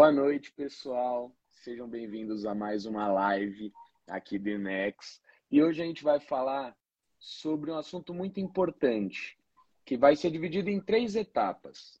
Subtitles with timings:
[0.00, 1.30] Boa noite, pessoal.
[1.62, 3.70] Sejam bem-vindos a mais uma live
[4.08, 5.20] aqui do Inex.
[5.50, 6.74] E hoje a gente vai falar
[7.18, 9.38] sobre um assunto muito importante,
[9.84, 12.00] que vai ser dividido em três etapas.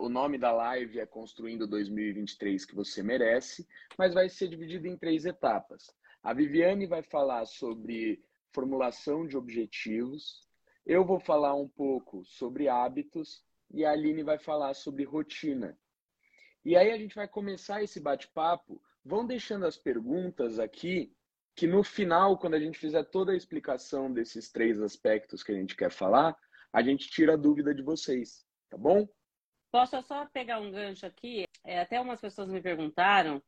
[0.00, 3.64] O nome da live é Construindo 2023 que você merece,
[3.96, 5.94] mas vai ser dividido em três etapas.
[6.24, 10.44] A Viviane vai falar sobre formulação de objetivos,
[10.84, 15.78] eu vou falar um pouco sobre hábitos e a Aline vai falar sobre rotina.
[16.66, 18.82] E aí a gente vai começar esse bate-papo.
[19.04, 21.14] Vão deixando as perguntas aqui,
[21.54, 25.54] que no final, quando a gente fizer toda a explicação desses três aspectos que a
[25.54, 26.36] gente quer falar,
[26.72, 29.08] a gente tira a dúvida de vocês, tá bom?
[29.70, 31.44] Posso só pegar um gancho aqui?
[31.62, 33.40] É, até umas pessoas me perguntaram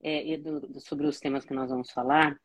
[0.00, 2.40] é, do, sobre os temas que nós vamos falar,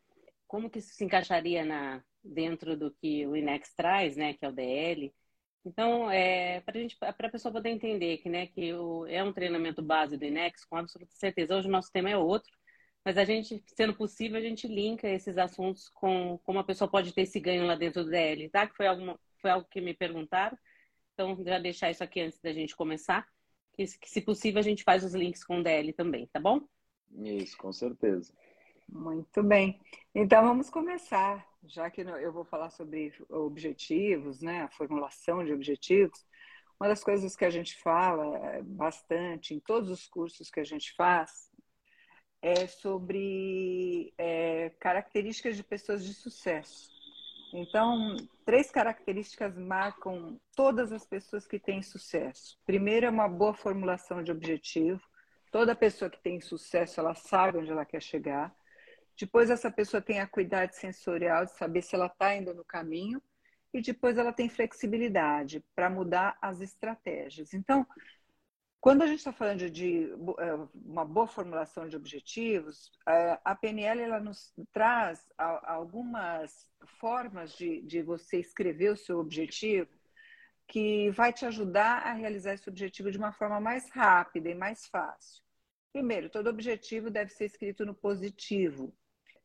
[0.47, 4.49] como que isso se encaixaria na, dentro do que o INEX traz, né, que é
[4.49, 5.13] o DL.
[5.65, 10.17] Então, é, para a pessoa poder entender que, né, que o, é um treinamento base
[10.17, 11.55] do INEX, com absoluta certeza.
[11.55, 12.51] Hoje o nosso tema é outro,
[13.03, 17.13] mas a gente, sendo possível, a gente linka esses assuntos com como a pessoa pode
[17.13, 18.67] ter esse ganho lá dentro do DL, tá?
[18.67, 20.57] Que foi, alguma, foi algo que me perguntaram.
[21.13, 23.27] Então, já deixar isso aqui antes da gente começar.
[23.73, 26.61] Que, que se possível, a gente faz os links com o DL também, tá bom?
[27.11, 28.33] Isso, com certeza.
[28.89, 29.79] Muito bem.
[30.15, 36.25] Então vamos começar, já que eu vou falar sobre objetivos, né, a formulação de objetivos.
[36.79, 40.63] Uma das coisas que a gente fala é, bastante em todos os cursos que a
[40.63, 41.51] gente faz
[42.41, 46.89] é sobre é, características de pessoas de sucesso.
[47.53, 52.59] Então, três características marcam todas as pessoas que têm sucesso.
[52.65, 55.01] Primeiro é uma boa formulação de objetivo.
[55.51, 58.53] Toda pessoa que tem sucesso, ela sabe onde ela quer chegar.
[59.19, 63.21] Depois essa pessoa tem a cuidade sensorial de saber se ela está indo no caminho
[63.73, 67.53] e depois ela tem flexibilidade para mudar as estratégias.
[67.53, 67.85] Então,
[68.79, 70.09] quando a gente está falando de
[70.39, 76.67] é, uma boa formulação de objetivos, é, a PNL ela nos traz algumas
[76.99, 79.89] formas de, de você escrever o seu objetivo
[80.67, 84.85] que vai te ajudar a realizar esse objetivo de uma forma mais rápida e mais
[84.87, 85.41] fácil.
[85.93, 88.93] Primeiro, todo objetivo deve ser escrito no positivo.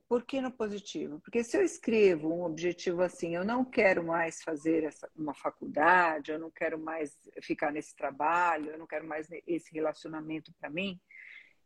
[0.09, 1.21] Por que no positivo?
[1.21, 6.31] Porque se eu escrevo um objetivo assim, eu não quero mais fazer essa, uma faculdade,
[6.31, 11.01] eu não quero mais ficar nesse trabalho, eu não quero mais esse relacionamento para mim,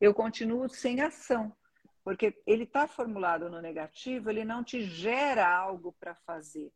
[0.01, 1.55] eu continuo sem ação.
[2.05, 6.73] Porque ele está formulado no negativo, ele não te gera algo para fazer,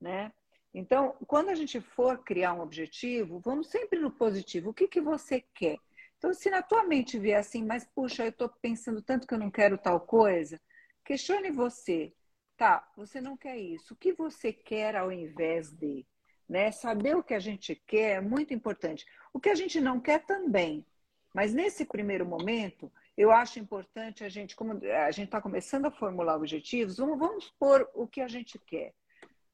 [0.00, 0.32] né?
[0.74, 4.70] Então, quando a gente for criar um objetivo, vamos sempre no positivo.
[4.70, 5.78] O que, que você quer?
[6.16, 9.38] Então, se na tua mente vier assim, mas puxa, eu estou pensando tanto que eu
[9.38, 10.60] não quero tal coisa,
[11.04, 12.12] Questione você,
[12.56, 12.88] tá?
[12.96, 13.94] Você não quer isso.
[13.94, 16.06] O que você quer ao invés de?
[16.48, 16.70] Né?
[16.70, 19.06] Saber o que a gente quer é muito importante.
[19.32, 20.86] O que a gente não quer também.
[21.34, 25.90] Mas nesse primeiro momento, eu acho importante a gente, como a gente está começando a
[25.90, 28.94] formular objetivos, vamos, vamos pôr o que a gente quer.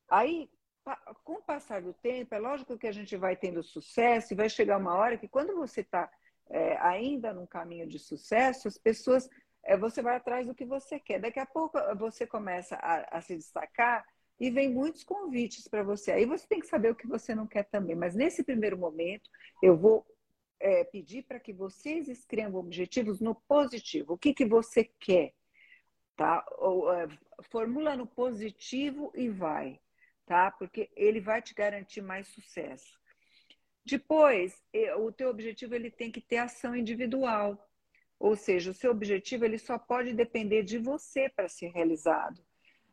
[0.08, 0.50] Aí,
[1.24, 4.48] com o passar do tempo, é lógico que a gente vai tendo sucesso e vai
[4.48, 6.10] chegar uma hora que quando você está
[6.50, 9.28] é, ainda num caminho de sucesso, as pessoas
[9.68, 11.20] é, você vai atrás do que você quer.
[11.20, 14.02] Daqui a pouco você começa a, a se destacar
[14.40, 16.10] e vem muitos convites para você.
[16.10, 17.94] Aí você tem que saber o que você não quer também.
[17.94, 19.28] Mas nesse primeiro momento,
[19.62, 20.06] eu vou
[20.58, 24.14] é, pedir para que vocês escrevam objetivos no positivo.
[24.14, 25.34] O que, que você quer?
[26.16, 26.42] Tá?
[26.56, 27.06] Ou, é,
[27.50, 29.78] formula no positivo e vai,
[30.24, 30.50] tá?
[30.50, 32.98] Porque ele vai te garantir mais sucesso.
[33.84, 34.62] Depois,
[34.98, 37.67] o teu objetivo ele tem que ter ação individual.
[38.18, 42.42] Ou seja, o seu objetivo ele só pode depender de você para ser realizado.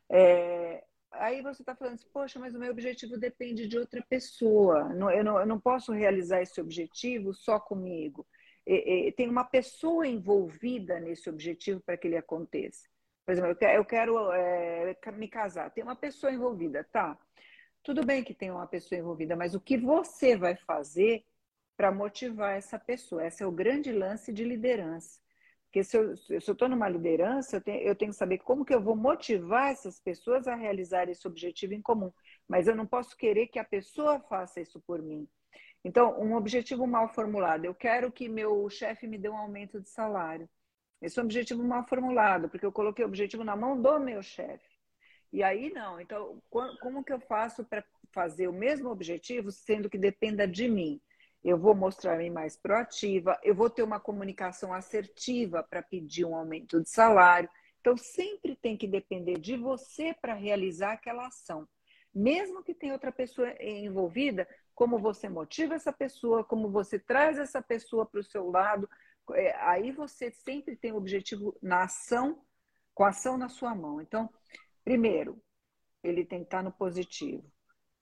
[0.10, 4.92] É, aí você está falando assim, poxa, mas o meu objetivo depende de outra pessoa.
[5.14, 8.26] Eu, não, eu não posso realizar esse objetivo só comigo.
[8.68, 12.88] E, e, tem uma pessoa envolvida nesse objetivo para que ele aconteça.
[13.24, 15.72] Por exemplo, eu quero, eu quero é, me casar.
[15.72, 17.18] Tem uma pessoa envolvida, tá?
[17.84, 21.24] Tudo bem que tem uma pessoa envolvida, mas o que você vai fazer
[21.76, 23.26] para motivar essa pessoa.
[23.26, 25.20] Esse é o grande lance de liderança.
[25.66, 28.82] Porque se eu estou numa liderança, eu tenho, eu tenho que saber como que eu
[28.82, 32.14] vou motivar essas pessoas a realizar esse objetivo em comum.
[32.48, 35.28] Mas eu não posso querer que a pessoa faça isso por mim.
[35.84, 37.66] Então, um objetivo mal formulado.
[37.66, 40.50] Eu quero que meu chefe me dê um aumento de salário.
[41.02, 44.24] Esse é um objetivo mal formulado, porque eu coloquei o objetivo na mão do meu
[44.24, 44.76] chefe.
[45.32, 46.00] E aí não.
[46.00, 47.84] Então, como que eu faço para
[48.14, 51.02] fazer o mesmo objetivo, sendo que dependa de mim?
[51.46, 56.82] Eu vou mostrar-me mais proativa, eu vou ter uma comunicação assertiva para pedir um aumento
[56.82, 57.48] de salário.
[57.80, 61.68] Então, sempre tem que depender de você para realizar aquela ação.
[62.12, 67.62] Mesmo que tenha outra pessoa envolvida, como você motiva essa pessoa, como você traz essa
[67.62, 68.90] pessoa para o seu lado,
[69.34, 72.44] é, aí você sempre tem o objetivo na ação,
[72.92, 74.02] com a ação na sua mão.
[74.02, 74.28] Então,
[74.84, 75.40] primeiro,
[76.04, 77.46] ele tem que estar no positivo.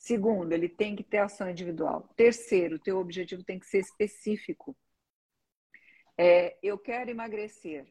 [0.04, 2.10] Segundo, ele tem que ter ação individual.
[2.18, 4.76] Terceiro, teu objetivo tem que ser específico.
[6.18, 7.88] É, eu quero emagrecer.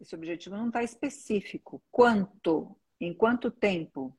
[0.00, 1.82] Esse objetivo não está específico.
[1.90, 2.74] Quanto?
[2.98, 4.18] Em quanto tempo?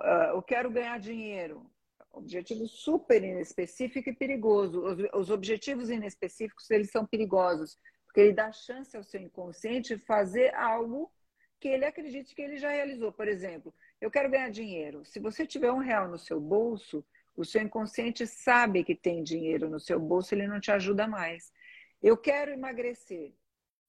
[0.00, 1.70] Ah, eu quero ganhar dinheiro.
[2.10, 4.82] Objetivo super inespecífico e perigoso.
[4.82, 10.52] Os, os objetivos inespecíficos, eles são perigosos, porque ele dá chance ao seu inconsciente fazer
[10.52, 11.12] algo
[11.60, 13.12] que ele acredite que ele já realizou.
[13.12, 13.72] Por exemplo,
[14.06, 15.04] eu quero ganhar dinheiro.
[15.04, 17.04] Se você tiver um real no seu bolso,
[17.36, 21.52] o seu inconsciente sabe que tem dinheiro no seu bolso, ele não te ajuda mais.
[22.00, 23.34] Eu quero emagrecer.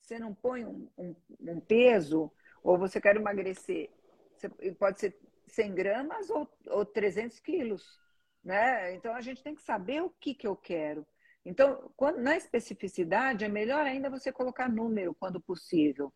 [0.02, 2.32] Você não põe um, um, um peso,
[2.64, 3.92] ou você quer emagrecer,
[4.36, 5.16] você, pode ser
[5.46, 8.00] 100 gramas ou, ou 300 quilos.
[8.44, 8.96] Né?
[8.96, 11.06] Então a gente tem que saber o que, que eu quero.
[11.46, 16.12] Então, quando, na especificidade, é melhor ainda você colocar número quando possível.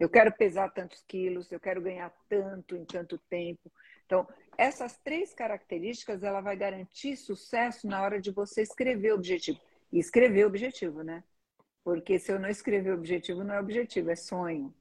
[0.00, 3.70] Eu quero pesar tantos quilos, eu quero ganhar tanto em tanto tempo.
[4.06, 4.26] Então,
[4.56, 9.60] essas três características, ela vai garantir sucesso na hora de você escrever o objetivo.
[9.92, 11.22] E escrever o objetivo, né?
[11.84, 14.74] Porque se eu não escrever o objetivo, não é objetivo, é sonho,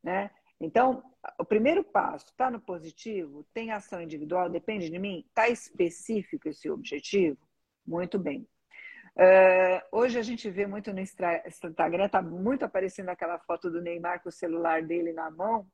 [0.00, 0.30] né?
[0.60, 1.02] Então,
[1.36, 3.44] o primeiro passo, está no positivo?
[3.52, 4.48] Tem ação individual?
[4.48, 5.24] Depende de mim?
[5.26, 7.38] Está específico esse objetivo?
[7.84, 8.46] Muito bem.
[9.20, 14.22] Uh, hoje a gente vê muito no Instagram, está muito aparecendo aquela foto do Neymar
[14.22, 15.68] com o celular dele na mão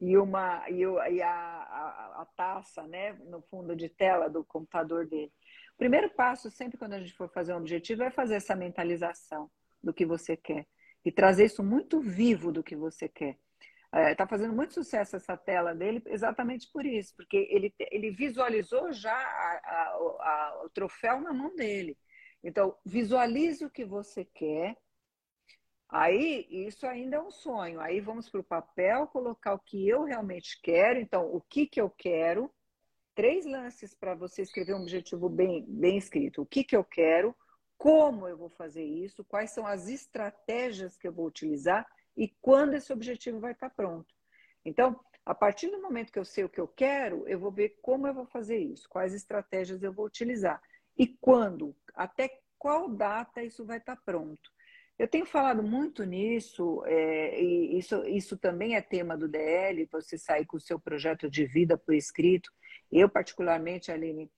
[0.00, 5.06] e, uma, e, e a, a, a, taça né, no fundo de tela do computador
[5.06, 5.32] dele.
[5.74, 9.48] O primeiro passo, sempre quando a gente for fazer um objetivo, é fazer essa mentalização
[9.80, 10.66] do que você quer
[11.04, 13.38] e trazer isso muito vivo do que você quer.
[14.10, 18.92] Está é, fazendo muito sucesso essa tela dele exatamente por isso, porque ele, ele visualizou
[18.92, 21.96] já a, o troféu na mão dele.
[22.42, 24.76] Então, visualize o que você quer.
[25.88, 27.80] Aí, isso ainda é um sonho.
[27.80, 31.00] Aí vamos para o papel, colocar o que eu realmente quero.
[31.00, 32.52] Então, o que, que eu quero?
[33.14, 36.42] Três lances para você escrever um objetivo bem, bem escrito.
[36.42, 37.34] O que, que eu quero?
[37.76, 39.24] Como eu vou fazer isso?
[39.24, 41.86] Quais são as estratégias que eu vou utilizar?
[42.16, 44.14] E quando esse objetivo vai estar pronto?
[44.64, 47.78] Então, a partir do momento que eu sei o que eu quero, eu vou ver
[47.80, 50.60] como eu vou fazer isso, quais estratégias eu vou utilizar.
[50.96, 51.76] E quando?
[51.98, 54.50] Até qual data isso vai estar pronto?
[54.98, 60.18] Eu tenho falado muito nisso, é, e isso, isso também é tema do DL, você
[60.18, 62.50] sair com o seu projeto de vida por escrito.
[62.90, 64.30] Eu, particularmente, Aline,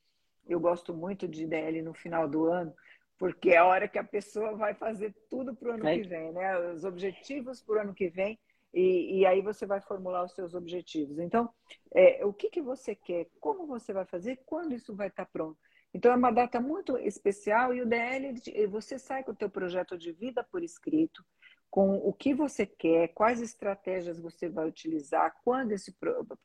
[0.47, 2.75] eu gosto muito de DL no final do ano,
[3.19, 5.99] porque é a hora que a pessoa vai fazer tudo para o ano é.
[5.99, 6.59] que vem, né?
[6.73, 8.39] Os objetivos para o ano que vem,
[8.73, 11.19] e, e, aí você vai formular os seus objetivos.
[11.19, 11.51] Então,
[11.93, 15.59] é, o que, que você quer, como você vai fazer, quando isso vai estar pronto.
[15.93, 18.35] Então é uma data muito especial e o DL
[18.69, 21.25] você sai com o teu projeto de vida por escrito,
[21.69, 25.97] com o que você quer, quais estratégias você vai utilizar, quando esse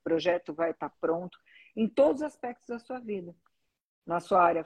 [0.04, 1.38] projeto vai estar pronto,
[1.76, 3.36] em todos os aspectos da sua vida.
[4.06, 4.66] Na sua área,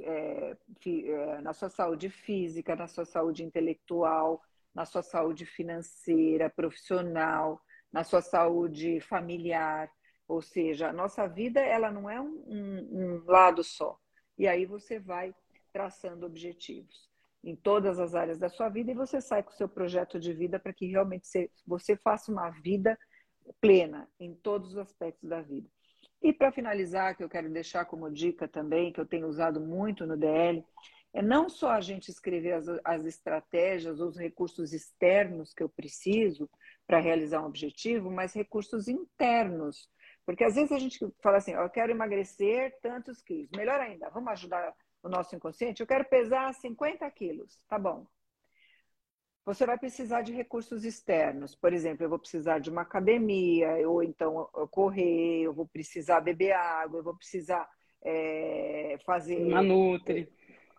[0.00, 0.56] é,
[0.86, 4.40] é, na sua saúde física, na sua saúde intelectual,
[4.72, 7.60] na sua saúde financeira, profissional,
[7.92, 9.90] na sua saúde familiar.
[10.28, 13.98] Ou seja, a nossa vida ela não é um, um, um lado só.
[14.38, 15.34] E aí você vai
[15.72, 17.08] traçando objetivos
[17.44, 20.32] em todas as áreas da sua vida e você sai com o seu projeto de
[20.32, 21.26] vida para que realmente
[21.66, 22.98] você faça uma vida
[23.60, 25.68] plena em todos os aspectos da vida.
[26.22, 30.06] E para finalizar, que eu quero deixar como dica também, que eu tenho usado muito
[30.06, 30.64] no DL,
[31.12, 36.50] é não só a gente escrever as, as estratégias, os recursos externos que eu preciso
[36.86, 39.88] para realizar um objetivo, mas recursos internos
[40.26, 43.48] porque às vezes a gente fala assim, eu quero emagrecer tantos quilos.
[43.56, 45.80] Melhor ainda, vamos ajudar o nosso inconsciente?
[45.80, 47.62] Eu quero pesar 50 quilos.
[47.68, 48.04] Tá bom.
[49.44, 51.54] Você vai precisar de recursos externos.
[51.54, 56.20] Por exemplo, eu vou precisar de uma academia, ou então eu correr, eu vou precisar
[56.20, 57.68] beber água, eu vou precisar
[58.02, 59.36] é, fazer.
[59.36, 60.28] Uma nutri.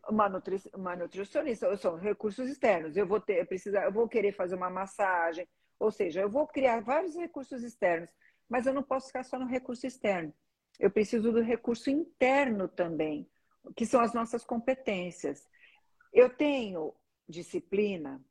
[0.09, 2.97] Uma, nutri, uma nutricionista, são recursos externos.
[2.97, 5.47] Eu vou ter, precisar, eu vou querer fazer uma massagem,
[5.79, 8.11] ou seja, eu vou criar vários recursos externos
[8.49, 10.33] mas eu não posso ficar só no recurso externo.
[10.79, 13.29] Eu preciso do recurso interno também,
[13.75, 15.47] que são as nossas competências.
[16.13, 16.93] Eu tenho
[17.27, 18.23] disciplina,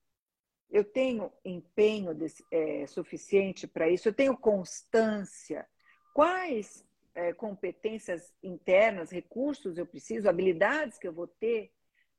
[0.71, 2.17] eu tenho empenho
[2.51, 5.67] é, suficiente para isso, eu tenho constância.
[6.15, 11.73] Quais é, competências internas, recursos eu preciso, habilidades que eu vou ter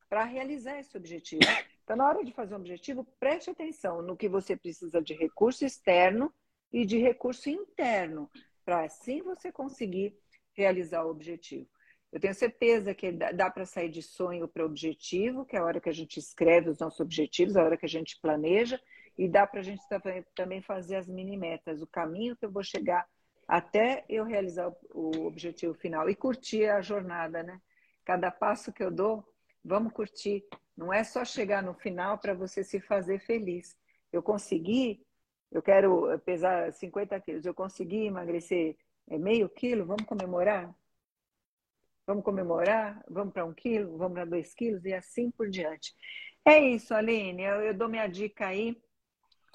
[0.10, 1.44] para realizar esse objetivo?
[1.84, 5.66] Então, na hora de fazer um objetivo, preste atenção no que você precisa de recurso
[5.66, 6.34] externo
[6.72, 8.30] e de recurso interno,
[8.66, 10.18] para assim você conseguir
[10.54, 11.68] realizar o objetivo.
[12.12, 15.82] Eu tenho certeza que dá para sair de sonho para objetivo, que é a hora
[15.82, 18.80] que a gente escreve os nossos objetivos, a hora que a gente planeja,
[19.18, 19.82] e dá para a gente
[20.36, 23.06] também fazer as mini metas, o caminho que eu vou chegar
[23.48, 27.62] até eu realizar o objetivo final e curtir a jornada, né?
[28.04, 29.24] Cada passo que eu dou,
[29.64, 30.44] vamos curtir.
[30.76, 33.76] Não é só chegar no final para você se fazer feliz.
[34.12, 35.02] Eu consegui,
[35.52, 38.78] eu quero pesar 50 quilos, eu consegui emagrecer
[39.10, 40.76] é, meio quilo, vamos comemorar?
[42.06, 43.04] Vamos comemorar?
[43.10, 43.98] Vamos para um quilo?
[43.98, 44.86] Vamos para dois quilos?
[44.86, 45.94] E assim por diante.
[46.46, 47.44] É isso, Aline.
[47.44, 48.82] Eu, eu dou minha dica aí.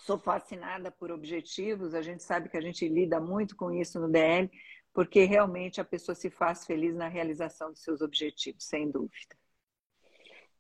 [0.01, 1.95] Sou fascinada por objetivos.
[1.95, 4.51] A gente sabe que a gente lida muito com isso no DL,
[4.93, 9.35] porque realmente a pessoa se faz feliz na realização dos seus objetivos, sem dúvida.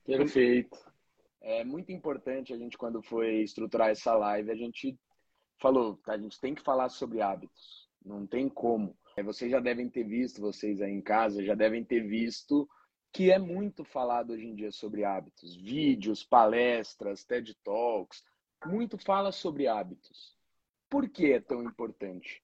[0.04, 0.78] Perfeito.
[1.40, 4.98] É muito importante a gente, quando foi estruturar essa live, a gente
[5.62, 7.88] falou, a gente tem que falar sobre hábitos.
[8.04, 8.96] Não tem como.
[9.16, 12.68] É, vocês já devem ter visto, vocês aí em casa já devem ter visto
[13.12, 15.54] que é muito falado hoje em dia sobre hábitos.
[15.54, 18.24] Vídeos, palestras, TED Talks,
[18.64, 20.34] muito fala sobre hábitos.
[20.88, 22.42] Por que é tão importante?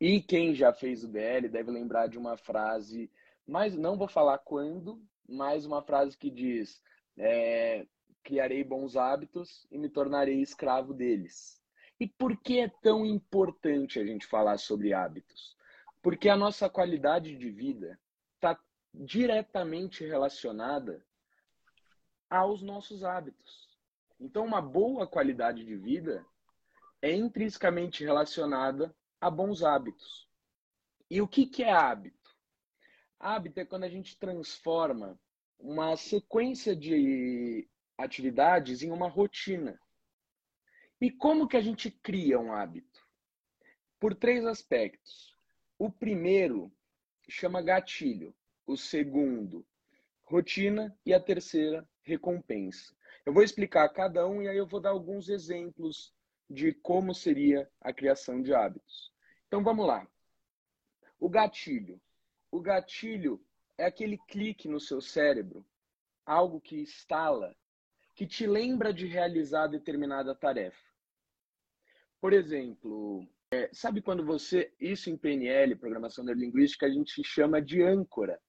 [0.00, 3.10] E quem já fez o DL deve lembrar de uma frase,
[3.46, 6.82] mas não vou falar quando, mas uma frase que diz:
[7.16, 7.86] é,
[8.24, 11.59] criarei bons hábitos e me tornarei escravo deles.
[12.00, 15.54] E por que é tão importante a gente falar sobre hábitos?
[16.02, 18.00] Porque a nossa qualidade de vida
[18.36, 18.58] está
[18.94, 21.04] diretamente relacionada
[22.30, 23.68] aos nossos hábitos.
[24.18, 26.24] Então, uma boa qualidade de vida
[27.02, 30.26] é intrinsecamente relacionada a bons hábitos.
[31.10, 32.16] E o que, que é hábito?
[33.18, 35.20] Hábito é quando a gente transforma
[35.58, 39.78] uma sequência de atividades em uma rotina.
[41.00, 43.00] E como que a gente cria um hábito?
[43.98, 45.34] Por três aspectos.
[45.78, 46.70] O primeiro
[47.26, 48.34] chama gatilho,
[48.66, 49.66] o segundo,
[50.24, 52.94] rotina e a terceira, recompensa.
[53.24, 56.12] Eu vou explicar cada um e aí eu vou dar alguns exemplos
[56.50, 59.10] de como seria a criação de hábitos.
[59.46, 60.06] Então vamos lá.
[61.18, 61.98] O gatilho.
[62.50, 63.42] O gatilho
[63.78, 65.64] é aquele clique no seu cérebro,
[66.26, 67.56] algo que instala,
[68.14, 70.89] que te lembra de realizar determinada tarefa.
[72.20, 77.82] Por exemplo, é, sabe quando você, isso em PNL, programação neurolinguística, a gente chama de
[77.82, 78.40] âncora.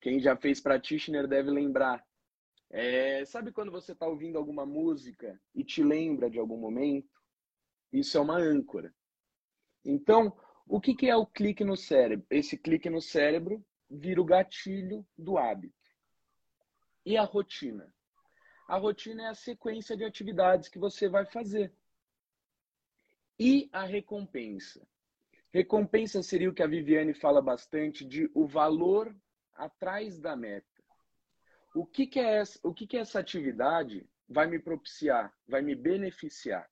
[0.00, 2.04] Quem já fez practitioner deve lembrar.
[2.68, 7.08] É, sabe quando você está ouvindo alguma música e te lembra de algum momento?
[7.92, 8.92] Isso é uma âncora.
[9.84, 10.36] Então,
[10.66, 12.26] o que, que é o clique no cérebro?
[12.28, 15.74] Esse clique no cérebro vira o gatilho do hábito.
[17.04, 17.94] E a rotina?
[18.68, 21.72] A rotina é a sequência de atividades que você vai fazer.
[23.38, 24.86] E a recompensa?
[25.52, 29.14] Recompensa seria o que a Viviane fala bastante de o valor
[29.54, 30.66] atrás da meta.
[31.74, 35.74] O que, que é essa, o que, que essa atividade vai me propiciar, vai me
[35.74, 36.70] beneficiar?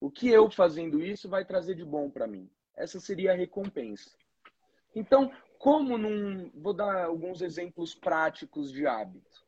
[0.00, 2.50] O que eu fazendo isso vai trazer de bom para mim?
[2.74, 4.10] Essa seria a recompensa.
[4.94, 6.50] Então, como num.
[6.54, 9.42] Vou dar alguns exemplos práticos de hábito.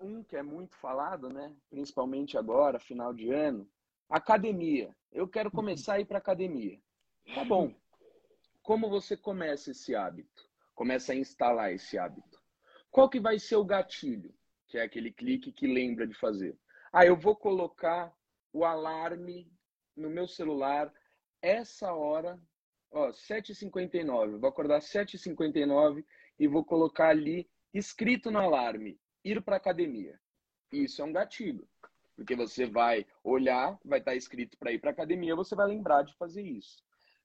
[0.00, 1.52] Um que é muito falado, né?
[1.68, 3.68] principalmente agora, final de ano,
[4.12, 4.94] academia.
[5.10, 5.56] Eu quero uhum.
[5.56, 6.78] começar a ir para academia.
[7.34, 7.74] Tá bom.
[8.62, 10.48] Como você começa esse hábito?
[10.74, 12.40] Começa a instalar esse hábito.
[12.90, 14.34] Qual que vai ser o gatilho?
[14.68, 16.56] Que é aquele clique que lembra de fazer.
[16.92, 18.14] Ah, eu vou colocar
[18.52, 19.50] o alarme
[19.96, 20.92] no meu celular
[21.40, 22.38] essa hora,
[22.90, 24.38] ó, 7h59.
[24.38, 26.04] Vou acordar 7h59
[26.38, 30.20] e vou colocar ali escrito no alarme, ir para academia.
[30.70, 31.66] Isso é um gatilho.
[32.22, 36.14] Porque você vai olhar, vai estar escrito para ir para academia, você vai lembrar de
[36.14, 36.80] fazer isso.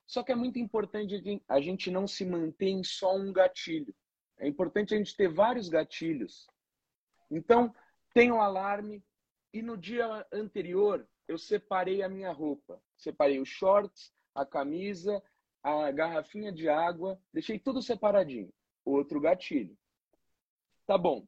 [0.08, 3.94] Só que é muito importante a gente não se manter em só um gatilho.
[4.39, 6.48] É importante a gente ter vários gatilhos.
[7.30, 7.72] Então,
[8.12, 9.04] tem o alarme
[9.54, 12.82] e no dia anterior eu separei a minha roupa.
[12.98, 15.22] Separei os shorts, a camisa,
[15.62, 18.51] a garrafinha de água, deixei tudo separadinho.
[18.84, 19.77] Outro gatilho.
[20.88, 21.27] Tá bom.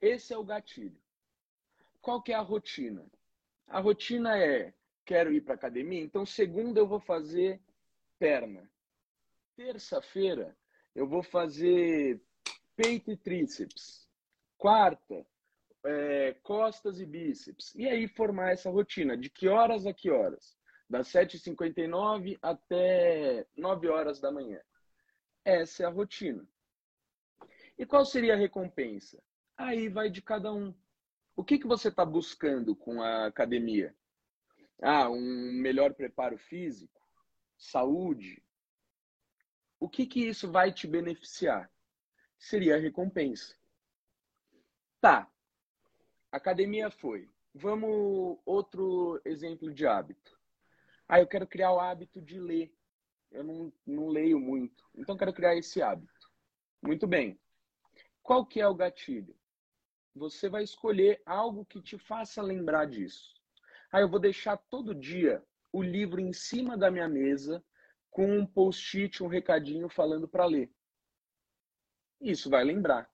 [0.00, 1.03] Esse é o gatilho.
[2.04, 3.02] Qual que é a rotina?
[3.66, 4.74] A rotina é
[5.06, 7.58] quero ir para academia, então segunda eu vou fazer
[8.18, 8.70] perna.
[9.56, 10.54] Terça-feira
[10.94, 12.20] eu vou fazer
[12.76, 14.06] peito e tríceps.
[14.58, 15.26] Quarta,
[15.82, 17.74] é, costas e bíceps.
[17.74, 19.16] E aí formar essa rotina.
[19.16, 20.58] De que horas a que horas?
[20.90, 24.60] Das 7h59 até 9 horas da manhã.
[25.42, 26.46] Essa é a rotina.
[27.78, 29.22] E qual seria a recompensa?
[29.56, 30.74] Aí vai de cada um.
[31.36, 33.94] O que, que você está buscando com a academia?
[34.80, 37.00] Ah, um melhor preparo físico?
[37.56, 38.42] Saúde?
[39.80, 41.70] O que, que isso vai te beneficiar?
[42.44, 43.56] seria a recompensa.
[45.00, 45.30] Tá.
[46.30, 47.30] Academia foi.
[47.54, 50.38] Vamos outro exemplo de hábito.
[51.08, 52.74] Ah, eu quero criar o hábito de ler.
[53.30, 54.84] Eu não, não leio muito.
[54.94, 56.30] Então quero criar esse hábito.
[56.82, 57.38] Muito bem.
[58.22, 59.34] Qual que é o gatilho?
[60.14, 63.34] Você vai escolher algo que te faça lembrar disso.
[63.90, 67.64] Ah, eu vou deixar todo dia o livro em cima da minha mesa
[68.10, 70.70] com um post-it, um recadinho falando para ler.
[72.20, 73.10] Isso vai lembrar.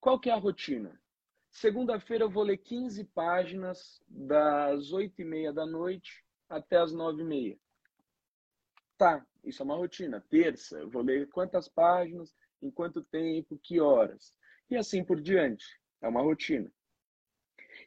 [0.00, 0.98] Qual que é a rotina?
[1.50, 7.22] Segunda-feira eu vou ler 15 páginas das 8 e meia da noite até as 9
[7.22, 7.58] e meia.
[8.96, 10.24] Tá, isso é uma rotina.
[10.30, 14.34] Terça, eu vou ler quantas páginas, em quanto tempo, que horas.
[14.70, 15.79] E assim por diante.
[16.00, 16.70] É uma rotina.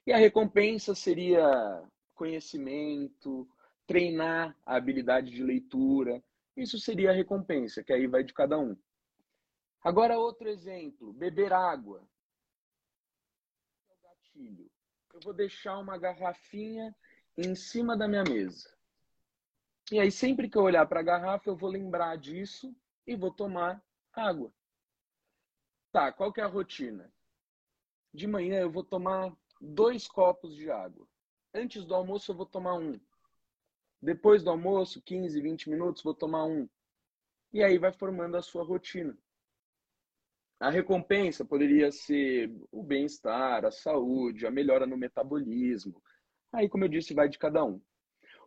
[0.06, 3.48] E a recompensa seria conhecimento,
[3.88, 6.24] treinar a habilidade de leitura.
[6.56, 8.78] Isso seria a recompensa, que aí vai de cada um.
[9.84, 12.08] Agora, outro exemplo: beber água.
[14.36, 16.96] Eu vou deixar uma garrafinha
[17.38, 18.72] em cima da minha mesa.
[19.92, 23.32] E aí, sempre que eu olhar para a garrafa, eu vou lembrar disso e vou
[23.32, 24.52] tomar água.
[25.92, 27.14] Tá, qual que é a rotina?
[28.14, 31.08] De manhã eu vou tomar dois copos de água.
[31.54, 33.00] Antes do almoço eu vou tomar um.
[34.02, 36.68] Depois do almoço, 15, 20 minutos, vou tomar um.
[37.52, 39.18] E aí vai formando a sua rotina.
[40.60, 46.02] A recompensa poderia ser o bem-estar, a saúde, a melhora no metabolismo.
[46.52, 47.82] Aí, como eu disse, vai de cada um.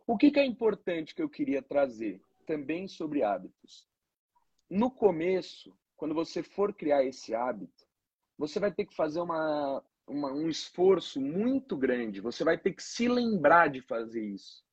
[0.05, 3.87] O que, que é importante que eu queria trazer também sobre hábitos?
[4.69, 7.86] No começo, quando você for criar esse hábito,
[8.37, 12.21] você vai ter que fazer uma, uma, um esforço muito grande.
[12.21, 14.63] Você vai ter que se lembrar de fazer isso.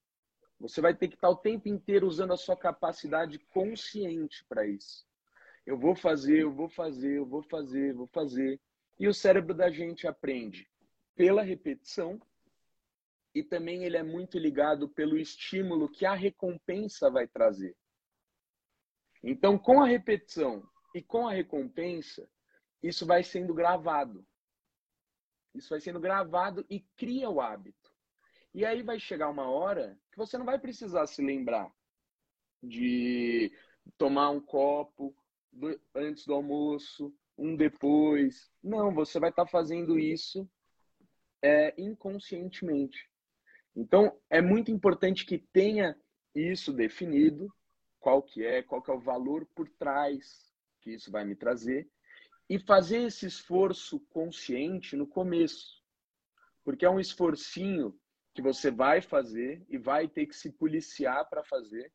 [0.61, 5.07] Você vai ter que estar o tempo inteiro usando a sua capacidade consciente para isso.
[5.67, 8.61] Eu vou fazer, eu vou fazer, eu vou fazer, eu vou fazer.
[8.99, 10.69] E o cérebro da gente aprende
[11.17, 12.21] pela repetição
[13.35, 17.77] e também ele é muito ligado pelo estímulo que a recompensa vai trazer.
[19.23, 20.63] Então, com a repetição
[20.95, 22.29] e com a recompensa,
[22.85, 24.27] isso vai sendo gravado.
[25.55, 27.91] Isso vai sendo gravado e cria o hábito.
[28.53, 31.73] E aí vai chegar uma hora que você não vai precisar se lembrar
[32.63, 33.51] de
[33.97, 35.17] tomar um copo,
[35.95, 38.53] antes do almoço, um depois.
[38.63, 40.47] Não, você vai estar tá fazendo isso
[41.41, 43.11] é, inconscientemente.
[43.75, 45.99] Então, é muito importante que tenha
[46.35, 47.51] isso definido,
[47.99, 51.89] qual que é, qual que é o valor por trás que isso vai me trazer,
[52.49, 55.83] e fazer esse esforço consciente no começo.
[56.63, 57.99] Porque é um esforcinho
[58.35, 61.93] que você vai fazer e vai ter que se policiar para fazer,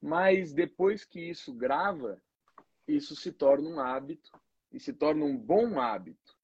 [0.00, 2.20] mas depois que isso grava,
[2.88, 4.30] isso se torna um hábito
[4.72, 6.38] e se torna um bom hábito.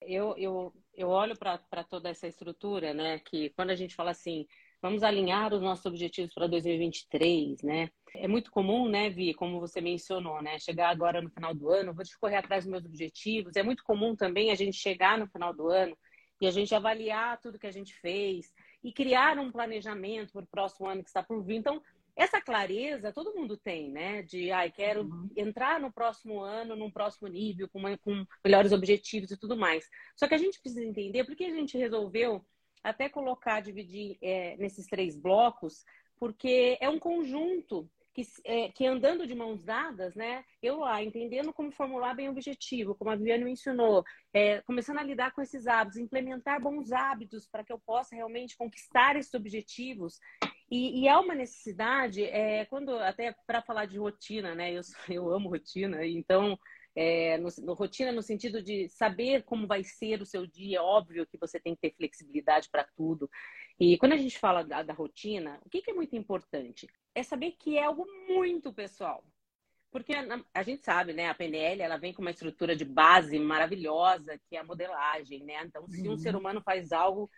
[0.00, 3.18] Eu, eu, eu olho para toda essa estrutura, né?
[3.18, 4.46] Que quando a gente fala assim,
[4.86, 7.90] vamos alinhar os nossos objetivos para 2023, né?
[8.14, 10.60] É muito comum, né, Vi, como você mencionou, né?
[10.60, 13.56] Chegar agora no final do ano, vou te correr atrás dos meus objetivos.
[13.56, 15.98] É muito comum também a gente chegar no final do ano
[16.40, 20.46] e a gente avaliar tudo que a gente fez e criar um planejamento para o
[20.46, 21.56] próximo ano que está por vir.
[21.56, 21.82] Então,
[22.14, 24.22] essa clareza todo mundo tem, né?
[24.22, 25.28] De, ai, quero uhum.
[25.36, 29.84] entrar no próximo ano, num próximo nível, com, uma, com melhores objetivos e tudo mais.
[30.14, 32.46] Só que a gente precisa entender por que a gente resolveu
[32.86, 35.84] até colocar, dividir é, nesses três blocos,
[36.18, 41.52] porque é um conjunto que, é, que andando de mãos dadas, né, eu lá entendendo
[41.52, 45.66] como formular bem o objetivo, como a Viviane mencionou, é, começando a lidar com esses
[45.66, 50.18] hábitos, implementar bons hábitos para que eu possa realmente conquistar esses objetivos.
[50.70, 55.30] E, e há uma necessidade, é, quando até para falar de rotina, né, eu, eu
[55.30, 56.58] amo rotina, então
[56.96, 61.26] é, no, no, rotina no sentido de saber como vai ser o seu dia, óbvio
[61.26, 63.30] que você tem que ter flexibilidade para tudo.
[63.78, 66.86] E quando a gente fala da, da rotina, o que, que, é muito importante?
[67.14, 69.22] É saber que é algo muito pessoal.
[69.90, 71.28] Porque a, a, gente sabe, né?
[71.28, 75.62] A PNL, ela vem com uma estrutura de base maravilhosa, que é a modelagem, né?
[75.64, 76.18] Então, se um uhum.
[76.18, 77.30] ser humano faz algo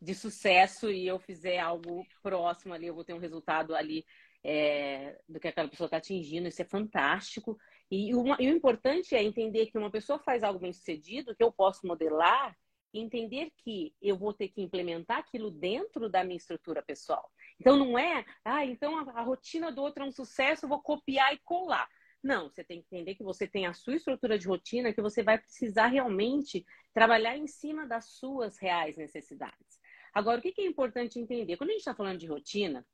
[0.00, 4.04] de sucesso e eu fizer algo próximo ali, eu vou ter um resultado ali
[4.44, 6.48] é, do que aquela pessoa está atingindo.
[6.48, 7.58] Isso é fantástico.
[7.90, 11.42] E, uma, e o importante é entender que uma pessoa faz algo bem sucedido, que
[11.42, 12.56] eu posso modelar,
[12.92, 17.30] entender que eu vou ter que implementar aquilo dentro da minha estrutura pessoal.
[17.60, 21.32] Então não é, ah, então a, a rotina do outro é um sucesso, vou copiar
[21.32, 21.88] e colar.
[22.22, 25.22] Não, você tem que entender que você tem a sua estrutura de rotina, que você
[25.22, 29.78] vai precisar realmente trabalhar em cima das suas reais necessidades.
[30.12, 31.56] Agora, o que é importante entender?
[31.56, 32.84] Quando a gente está falando de rotina,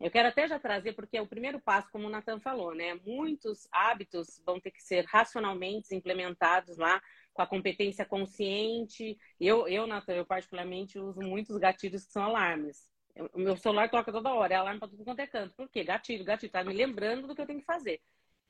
[0.00, 2.94] eu quero até já trazer, porque é o primeiro passo, como o Nathan falou, né?
[3.06, 7.00] Muitos hábitos vão ter que ser racionalmente implementados lá
[7.32, 9.16] com a competência consciente.
[9.40, 12.90] Eu, eu Nathan, eu particularmente uso muitos gatilhos que são alarmes.
[13.32, 15.54] O meu celular toca toda hora, é alarme para tudo quanto é canto.
[15.54, 15.84] Por quê?
[15.84, 18.00] Gatilho, gatilho, tá me lembrando do que eu tenho que fazer.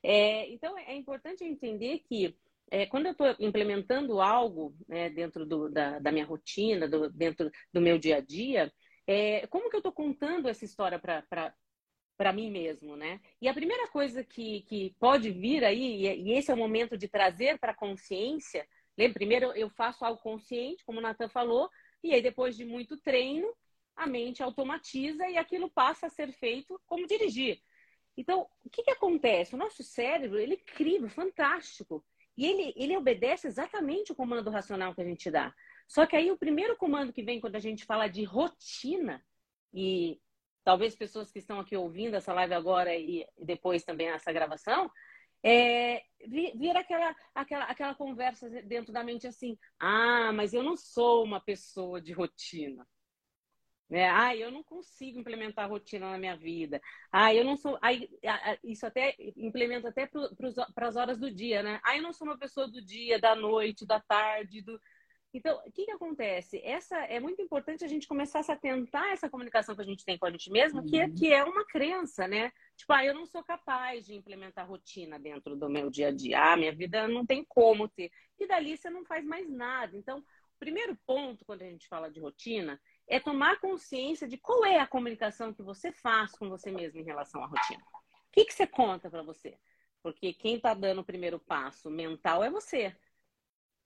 [0.01, 2.35] É, então, é importante entender que
[2.71, 7.51] é, quando eu estou implementando algo né, dentro do, da, da, minha rotina, do, dentro
[7.71, 8.71] do meu dia a dia,
[9.07, 13.19] é, como que eu estou contando essa história para mim mesmo, né?
[13.41, 17.07] E a primeira coisa que, que pode vir aí, e esse é o momento de
[17.07, 19.13] trazer para a consciência, lembra?
[19.15, 21.69] Primeiro eu faço algo consciente, como o Nathan falou,
[22.03, 23.53] e aí depois de muito treino,
[23.95, 27.61] a mente automatiza e aquilo passa a ser feito como dirigir.
[28.17, 29.55] Então, o que, que acontece?
[29.55, 32.03] O nosso cérebro, ele é incrível, fantástico.
[32.37, 35.53] E ele, ele obedece exatamente o comando racional que a gente dá.
[35.87, 39.23] Só que aí o primeiro comando que vem quando a gente fala de rotina,
[39.73, 40.19] e
[40.63, 44.89] talvez pessoas que estão aqui ouvindo essa live agora e depois também essa gravação,
[45.43, 46.01] é,
[46.55, 51.39] vira aquela, aquela, aquela conversa dentro da mente assim: ah, mas eu não sou uma
[51.39, 52.85] pessoa de rotina.
[53.87, 54.09] Né?
[54.09, 56.81] Ah, eu não consigo implementar rotina na minha vida.
[57.11, 57.77] Ah, eu não sou.
[58.63, 60.09] Isso até implementa até
[60.73, 61.79] para as horas do dia, né?
[61.83, 64.79] Ah, eu não sou uma pessoa do dia, da noite, da tarde, do.
[65.35, 66.61] Então, o que, que acontece?
[66.63, 69.85] Essa é muito importante a gente começar a se atentar a essa comunicação que a
[69.85, 70.85] gente tem com a gente mesmo, uhum.
[70.85, 71.13] que, é, uhum.
[71.13, 72.53] que é uma crença, né?
[72.77, 76.41] Tipo, ah, eu não sou capaz de implementar rotina dentro do meu dia a dia.
[76.41, 78.09] Ah, minha vida não tem como ter.
[78.39, 79.97] E dali você não faz mais nada.
[79.97, 84.63] Então, o primeiro ponto, quando a gente fala de rotina, é tomar consciência de qual
[84.63, 87.83] é a comunicação que você faz com você mesmo em relação à rotina.
[87.83, 89.59] O que, que você conta para você?
[90.01, 92.95] Porque quem está dando o primeiro passo mental é você.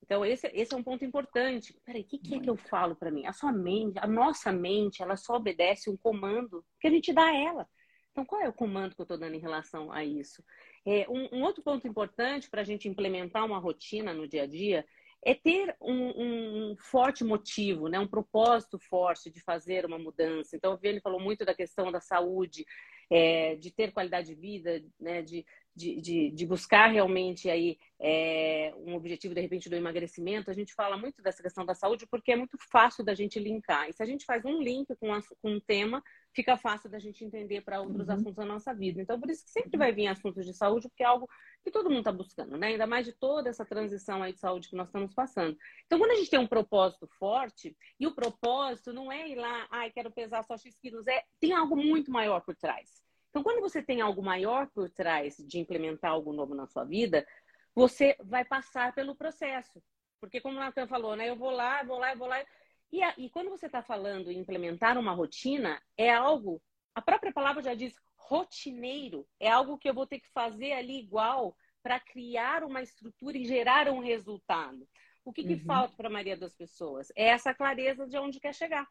[0.04, 1.74] Então, esse, esse é um ponto importante.
[1.86, 3.26] Peraí, o que, que é que eu falo para mim?
[3.26, 7.26] A sua mente, a nossa mente, ela só obedece um comando que a gente dá
[7.26, 7.68] a ela.
[8.12, 10.44] Então, qual é o comando que eu estou dando em relação a isso?
[10.86, 14.48] É, um, um outro ponto importante para a gente implementar uma rotina no dia a
[14.48, 14.86] dia
[15.24, 18.00] é ter um, um, forte motivo, né?
[18.00, 20.56] um propósito forte de fazer uma mudança.
[20.56, 22.66] Então, o Vianney falou muito da questão da saúde,
[23.10, 25.22] é, de ter qualidade de vida, né?
[25.22, 25.46] de,
[25.80, 30.52] de, de, de buscar realmente aí é, um objetivo, de repente, do emagrecimento.
[30.52, 33.88] A gente fala muito dessa questão da saúde porque é muito fácil da gente linkar.
[33.88, 36.04] E se a gente faz um link com, a, com um tema,
[36.36, 38.14] fica fácil da gente entender para outros uhum.
[38.14, 39.02] assuntos da nossa vida.
[39.02, 41.30] Então, por isso que sempre vai vir assuntos de saúde, porque é algo
[41.64, 42.68] que todo mundo está buscando, né?
[42.68, 45.58] Ainda mais de toda essa transição aí de saúde que nós estamos passando.
[45.86, 49.66] Então, quando a gente tem um propósito forte, e o propósito não é ir lá,
[49.72, 53.09] ai, quero pesar só X quilos, é, tem algo muito maior por trás.
[53.30, 57.28] Então, quando você tem algo maior por trás de implementar algo novo na sua vida,
[57.76, 59.82] você vai passar pelo processo.
[60.20, 61.30] Porque, como o Natan falou, né?
[61.30, 62.44] Eu vou lá, vou lá, vou lá.
[62.92, 66.62] E, a, e quando você está falando em implementar uma rotina, é algo,
[66.96, 71.00] a própria palavra já diz rotineiro, é algo que eu vou ter que fazer ali
[71.00, 74.88] igual para criar uma estrutura e gerar um resultado.
[75.24, 75.66] O que, que uhum.
[75.66, 77.12] falta para a maioria das pessoas?
[77.16, 78.88] É essa clareza de onde quer chegar.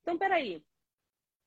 [0.00, 0.64] Então, peraí,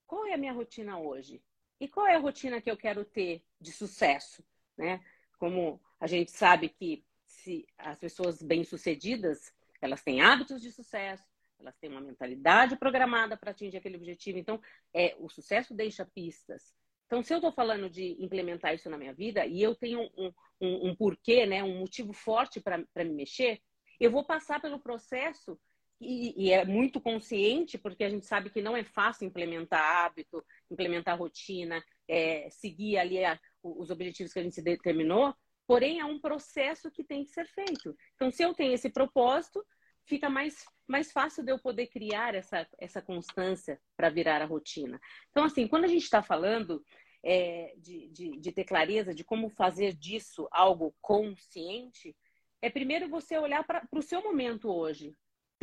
[0.06, 1.42] qual é a minha rotina hoje?
[1.80, 4.44] E qual é a rotina que eu quero ter de sucesso?
[4.78, 5.04] Né?
[5.38, 11.24] Como a gente sabe que se as pessoas bem-sucedidas, elas têm hábitos de sucesso,
[11.60, 14.38] elas têm uma mentalidade programada para atingir aquele objetivo.
[14.38, 14.62] Então,
[14.94, 16.74] é, o sucesso deixa pistas.
[17.06, 20.34] Então, se eu estou falando de implementar isso na minha vida e eu tenho um,
[20.60, 23.62] um, um porquê, né, um motivo forte para me mexer,
[24.00, 25.60] eu vou passar pelo processo
[26.06, 30.44] e, e, é muito consciente, porque a gente sabe que não é fácil implementar hábito,
[30.70, 35.34] implementar rotina, é, seguir ali a, os objetivos que a gente determinou,
[35.68, 37.96] porém é um processo que tem que ser feito.
[38.16, 39.66] Então, se eu tenho esse propósito,
[40.06, 45.00] fica mais, mais fácil de eu poder criar essa, essa constância para virar a rotina.
[45.32, 46.84] Então, assim, quando a gente está falando
[47.24, 52.16] é, de, de, de, ter clareza de como fazer disso algo consciente,
[52.62, 55.16] é primeiro você olhar para o seu momento hoje.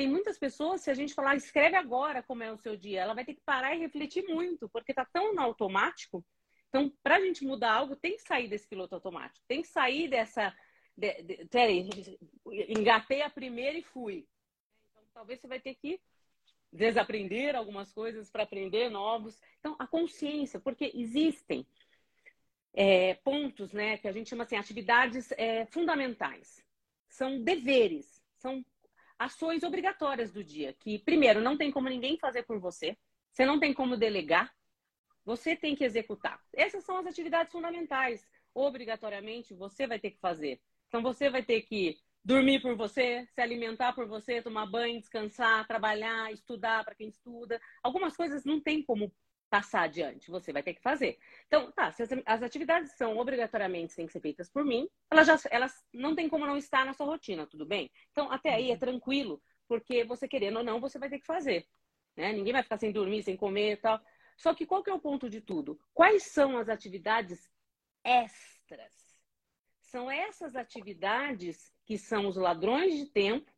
[0.02, 3.14] Tem muitas pessoas, se a gente falar, escreve agora como é o seu dia, ela
[3.14, 6.24] vai ter que parar e refletir muito, porque está tão no automático.
[6.68, 10.08] Então, para a gente mudar algo, tem que sair desse piloto automático, tem que sair
[10.08, 10.52] dessa.
[10.96, 11.88] De, de, peraí,
[12.68, 14.26] engatei a primeira e fui
[15.14, 16.00] talvez você vai ter que
[16.72, 19.40] desaprender algumas coisas para aprender novos.
[19.60, 21.64] Então, a consciência, porque existem
[22.74, 26.60] é, pontos, né, que a gente chama assim, atividades é, fundamentais.
[27.08, 28.64] São deveres, são
[29.24, 32.96] ações obrigatórias do dia, que, primeiro, não tem como ninguém fazer por você,
[33.32, 34.52] você não tem como delegar,
[35.24, 36.40] você tem que executar.
[36.54, 38.26] Essas são as atividades fundamentais.
[38.54, 40.60] Obrigatoriamente, você vai ter que fazer.
[40.88, 45.66] Então, você vai ter que dormir por você, se alimentar por você, tomar banho, descansar,
[45.66, 47.60] trabalhar, estudar para quem estuda.
[47.82, 49.12] Algumas coisas não tem como
[49.52, 51.18] passar adiante, você vai ter que fazer.
[51.46, 55.26] Então, tá, se as, as atividades são obrigatoriamente têm que ser feitas por mim, elas
[55.26, 57.90] já elas não tem como não estar na sua rotina, tudo bem?
[58.12, 58.78] Então, até aí é uhum.
[58.78, 61.66] tranquilo, porque você querendo ou não, você vai ter que fazer.
[62.16, 62.32] Né?
[62.32, 64.00] Ninguém vai ficar sem dormir, sem comer e tal.
[64.38, 65.78] Só que qual que é o ponto de tudo?
[65.92, 67.46] Quais são as atividades
[68.02, 68.94] extras?
[69.82, 73.52] São essas atividades que são os ladrões de tempo,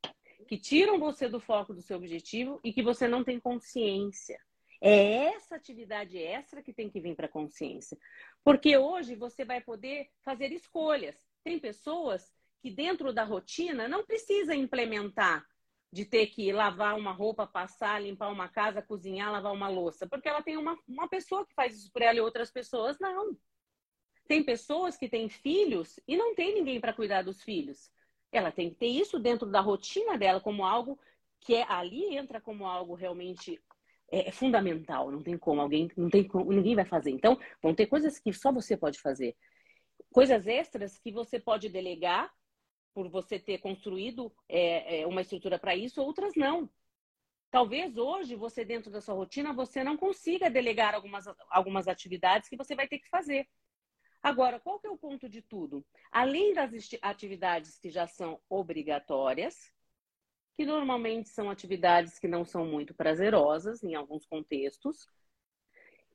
[0.49, 4.41] que tiram você do foco do seu objetivo e que você não tem consciência.
[4.87, 7.97] É essa atividade extra que tem que vir para a consciência.
[8.45, 11.17] Porque hoje você vai poder fazer escolhas.
[11.43, 15.43] Tem pessoas que dentro da rotina não precisa implementar
[15.91, 20.29] de ter que lavar uma roupa, passar, limpar uma casa, cozinhar, lavar uma louça, porque
[20.29, 23.35] ela tem uma, uma pessoa que faz isso por ela e outras pessoas não.
[24.29, 27.91] Tem pessoas que têm filhos e não tem ninguém para cuidar dos filhos.
[28.31, 31.01] Ela tem que ter isso dentro da rotina dela como algo
[31.41, 33.63] que é ali entra como algo realmente
[34.15, 35.11] é, é fundamental.
[35.11, 37.11] Não tem como alguém, não tem como, ninguém vai fazer.
[37.11, 39.37] Então, vão ter coisas que só você pode fazer,
[40.13, 42.33] coisas extras que você pode delegar
[42.95, 46.71] por você ter construído é, é uma estrutura para isso, outras não.
[47.51, 52.57] Talvez hoje você dentro da sua rotina você não consiga delegar algumas, algumas atividades que
[52.57, 53.49] você vai ter que fazer.
[54.23, 55.85] Agora, qual que é o ponto de tudo?
[56.11, 56.71] Além das
[57.03, 59.73] atividades que já são obrigatórias,
[60.57, 65.09] que normalmente são atividades que não são muito prazerosas em alguns contextos,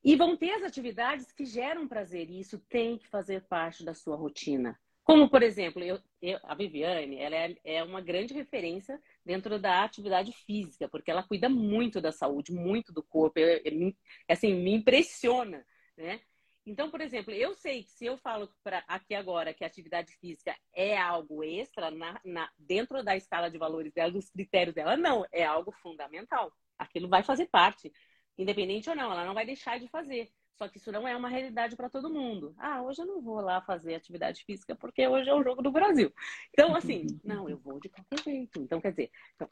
[0.03, 3.93] e vão ter as atividades que geram prazer, e isso tem que fazer parte da
[3.93, 4.79] sua rotina.
[5.03, 9.83] Como, por exemplo, eu, eu, a Viviane, ela é, é, uma grande referência dentro da
[9.83, 13.93] atividade física, porque ela cuida muito da saúde, muito do corpo, eu, eu,
[14.27, 15.65] assim, me impressiona,
[15.97, 16.21] né?
[16.69, 20.15] Então, por exemplo, eu sei que se eu falo pra, aqui agora que a atividade
[20.17, 24.95] física é algo extra na, na, dentro da escala de valores dela, dos critérios dela,
[24.95, 26.53] não, é algo fundamental.
[26.77, 27.91] Aquilo vai fazer parte,
[28.37, 30.29] independente ou não, ela não vai deixar de fazer.
[30.53, 32.53] Só que isso não é uma realidade para todo mundo.
[32.59, 35.71] Ah, hoje eu não vou lá fazer atividade física porque hoje é o jogo do
[35.71, 36.13] Brasil.
[36.53, 38.61] Então, assim, não, eu vou de qualquer jeito.
[38.61, 39.49] Então, quer dizer, então,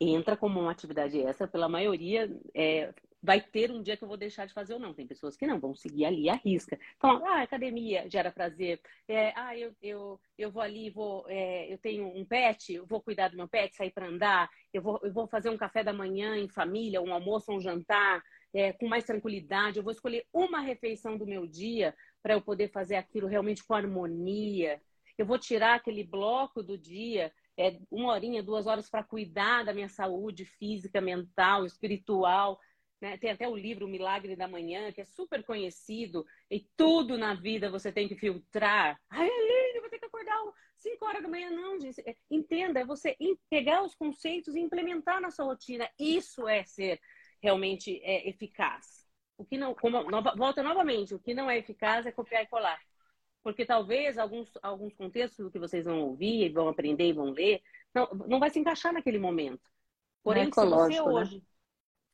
[0.00, 4.16] entra como uma atividade extra, pela maioria é, vai ter um dia que eu vou
[4.16, 4.94] deixar de fazer ou não.
[4.94, 6.78] Tem pessoas que não, vão seguir ali a risca.
[6.96, 8.80] Então, ah, academia gera prazer.
[9.08, 13.00] É, ah, eu, eu, eu vou ali, vou, é, eu tenho um pet, eu vou
[13.00, 15.92] cuidar do meu pet, sair para andar, eu vou, eu vou fazer um café da
[15.92, 18.22] manhã em família, um almoço, um jantar
[18.54, 22.68] é, com mais tranquilidade, eu vou escolher uma refeição do meu dia para eu poder
[22.70, 24.80] fazer aquilo realmente com harmonia.
[25.16, 29.74] Eu vou tirar aquele bloco do dia, é, uma horinha, duas horas para cuidar da
[29.74, 32.58] minha saúde física, mental, espiritual.
[33.00, 33.16] Né?
[33.16, 37.34] Tem até o livro O Milagre da Manhã, que é super conhecido, e tudo na
[37.34, 39.00] vida você tem que filtrar.
[39.08, 40.36] Ai, Aline, vou ter que acordar
[40.76, 42.00] 5 horas da manhã, não, gente.
[42.06, 43.16] É, entenda, é você
[43.50, 45.88] pegar os conceitos e implementar na sua rotina.
[45.98, 47.00] Isso é ser
[47.40, 49.06] realmente é eficaz.
[49.36, 52.48] O que não, como, nova, volta novamente, o que não é eficaz é copiar e
[52.48, 52.80] colar.
[53.42, 57.62] Porque talvez alguns, alguns contextos do que vocês vão ouvir, vão aprender e vão ler,
[57.94, 59.62] não, não vai se encaixar naquele momento.
[60.24, 61.02] Porém, é se você né?
[61.02, 61.36] hoje.
[61.36, 61.42] Né?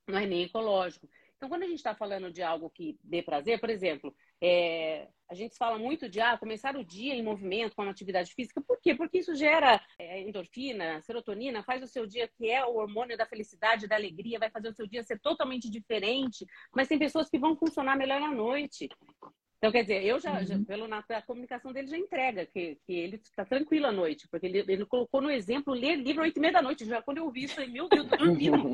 [0.07, 1.09] Não é nem ecológico.
[1.37, 5.35] Então, quando a gente está falando de algo que dê prazer, por exemplo, é, a
[5.35, 8.63] gente fala muito de ah, começar o dia em movimento, com uma atividade física.
[8.63, 8.95] Por quê?
[8.95, 13.27] Porque isso gera é, endorfina, serotonina, faz o seu dia, que é o hormônio da
[13.27, 16.47] felicidade, da alegria, vai fazer o seu dia ser totalmente diferente.
[16.75, 18.89] Mas tem pessoas que vão funcionar melhor à noite.
[19.65, 20.45] Então, quer dizer, eu já, uhum.
[20.45, 24.29] já pelo na a comunicação dele já entrega que, que ele está tranquilo à noite,
[24.29, 26.85] porque ele, ele colocou no exemplo ler livro às oito e meia da noite.
[26.85, 28.73] Já quando eu vi isso aí, meu Deus, tô dormindo.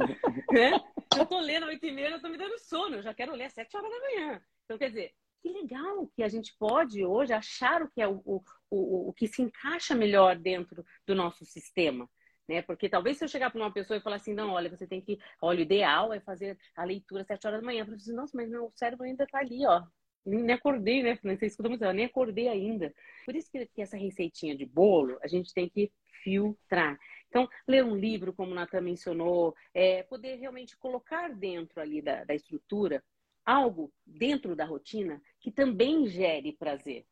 [0.50, 0.72] né?
[1.16, 3.36] Eu tô lendo às oito e meia, eu tô me dando sono, eu já quero
[3.36, 4.42] ler às sete horas da manhã.
[4.64, 8.20] Então, quer dizer, que legal que a gente pode hoje achar o que é o,
[8.24, 12.10] o, o, o que se encaixa melhor dentro do nosso sistema.
[12.48, 12.62] Né?
[12.62, 15.00] Porque talvez se eu chegar para uma pessoa e falar assim, não, olha, você tem
[15.00, 17.82] que, olha, o ideal é fazer a leitura às sete horas da manhã.
[17.82, 19.84] Eu falo assim, nossa, mas meu cérebro ainda está ali, ó.
[20.24, 21.18] Nem acordei, né?
[21.22, 22.94] Não sei se muito, eu nem acordei ainda.
[23.24, 25.90] Por isso que, que essa receitinha de bolo, a gente tem que
[26.22, 26.98] filtrar.
[27.28, 32.24] Então, ler um livro, como o Natan mencionou, é, poder realmente colocar dentro ali da,
[32.24, 33.02] da estrutura
[33.44, 37.06] algo dentro da rotina que também gere prazer.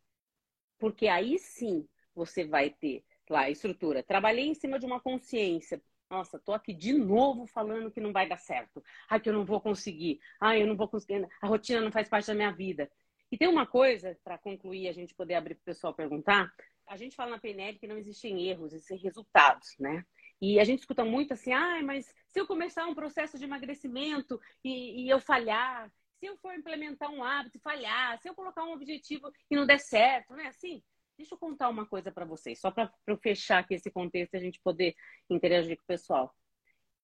[0.79, 4.03] Porque aí sim você vai ter lá a estrutura.
[4.03, 5.83] Trabalhei em cima de uma consciência.
[6.11, 8.83] Nossa, tô aqui de novo falando que não vai dar certo.
[9.11, 10.21] Ai, que eu não vou conseguir.
[10.41, 11.29] Ai, eu não vou conseguir.
[11.41, 12.91] A rotina não faz parte da minha vida.
[13.31, 16.51] E tem uma coisa, para concluir, a gente poder abrir para o pessoal perguntar.
[16.87, 20.05] A gente fala na PNL que não existem erros, existem resultados, né?
[20.41, 24.41] E a gente escuta muito assim, ah, mas se eu começar um processo de emagrecimento
[24.65, 28.65] e, e eu falhar, se eu for implementar um hábito e falhar, se eu colocar
[28.65, 30.47] um objetivo e não der certo, né?
[30.47, 30.83] Assim,
[31.17, 34.41] deixa eu contar uma coisa para vocês, só para fechar aqui esse contexto e a
[34.41, 34.95] gente poder
[35.29, 36.35] interagir com o pessoal.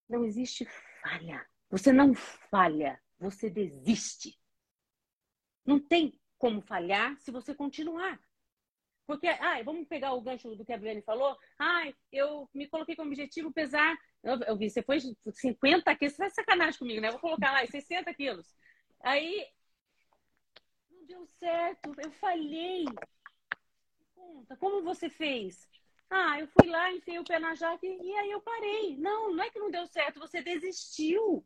[0.09, 0.67] Não existe
[1.03, 1.45] falha.
[1.71, 4.39] Você não falha, você desiste.
[5.65, 8.21] Não tem como falhar se você continuar.
[9.07, 11.37] Porque, ah, vamos pegar o gancho do que a Briane falou.
[11.59, 13.97] Ah, eu me coloquei como objetivo pesar.
[14.23, 17.11] Eu, eu vi, você foi 50 quilos, você tá sacanagem comigo, né?
[17.11, 18.55] Vou colocar lá 60 quilos.
[19.03, 19.47] Aí,
[20.91, 22.85] não deu certo, eu falhei.
[24.15, 25.69] Conta, como você fez?
[26.09, 28.97] Ah, eu fui lá, enfiei o pé na jaca e aí eu parei.
[28.97, 31.45] Não, não é que não deu certo, você desistiu.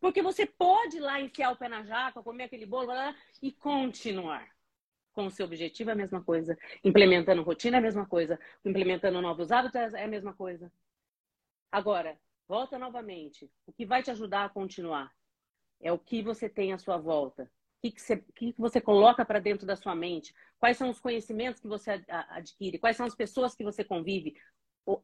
[0.00, 4.48] Porque você pode lá enfiar o pé na jaca, comer aquele bolo lá, e continuar
[5.12, 6.56] com o seu objetivo é a mesma coisa.
[6.84, 8.38] Implementando rotina é a mesma coisa.
[8.64, 10.70] Implementando novos hábitos é a mesma coisa.
[11.72, 13.50] Agora, volta novamente.
[13.66, 15.12] O que vai te ajudar a continuar
[15.80, 17.50] é o que você tem à sua volta.
[17.78, 20.32] O que, que, você, que você coloca para dentro da sua mente?
[20.58, 22.78] Quais são os conhecimentos que você adquire?
[22.78, 24.36] Quais são as pessoas que você convive?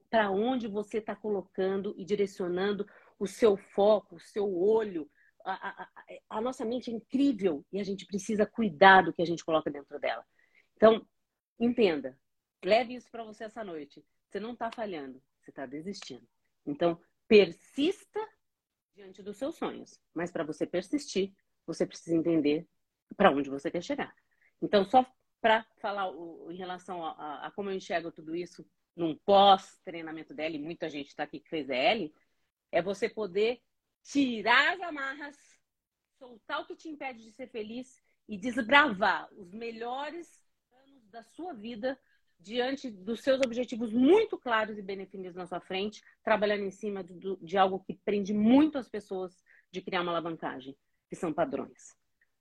[0.08, 2.86] Para onde você está colocando e direcionando
[3.18, 5.10] o seu foco, o seu olho,
[5.44, 5.88] a, a,
[6.30, 9.70] a, nossa mente é incrível e a gente precisa cuidar do que a gente coloca
[9.70, 10.24] dentro dela.
[10.76, 11.06] Então,
[11.58, 12.18] entenda,
[12.64, 14.04] leve isso para você essa noite.
[14.28, 16.26] Você não está falhando, você está desistindo.
[16.66, 18.20] Então, persista
[18.94, 20.00] diante dos seus sonhos.
[20.14, 21.32] Mas para você persistir,
[21.66, 22.66] você precisa entender
[23.16, 24.14] para onde você quer chegar.
[24.62, 25.06] Então, só
[25.40, 28.64] para falar o, em relação a, a, como eu enxergo tudo isso
[28.96, 32.12] num pós-treinamento dela, e muita gente está aqui que fez L,
[32.74, 33.62] é você poder
[34.02, 35.36] tirar as amarras,
[36.18, 41.54] soltar o que te impede de ser feliz e desbravar os melhores anos da sua
[41.54, 41.96] vida
[42.40, 47.04] diante dos seus objetivos muito claros e bem definidos na sua frente, trabalhando em cima
[47.04, 50.76] de, de algo que prende muito as pessoas de criar uma alavancagem,
[51.08, 51.96] que são padrões.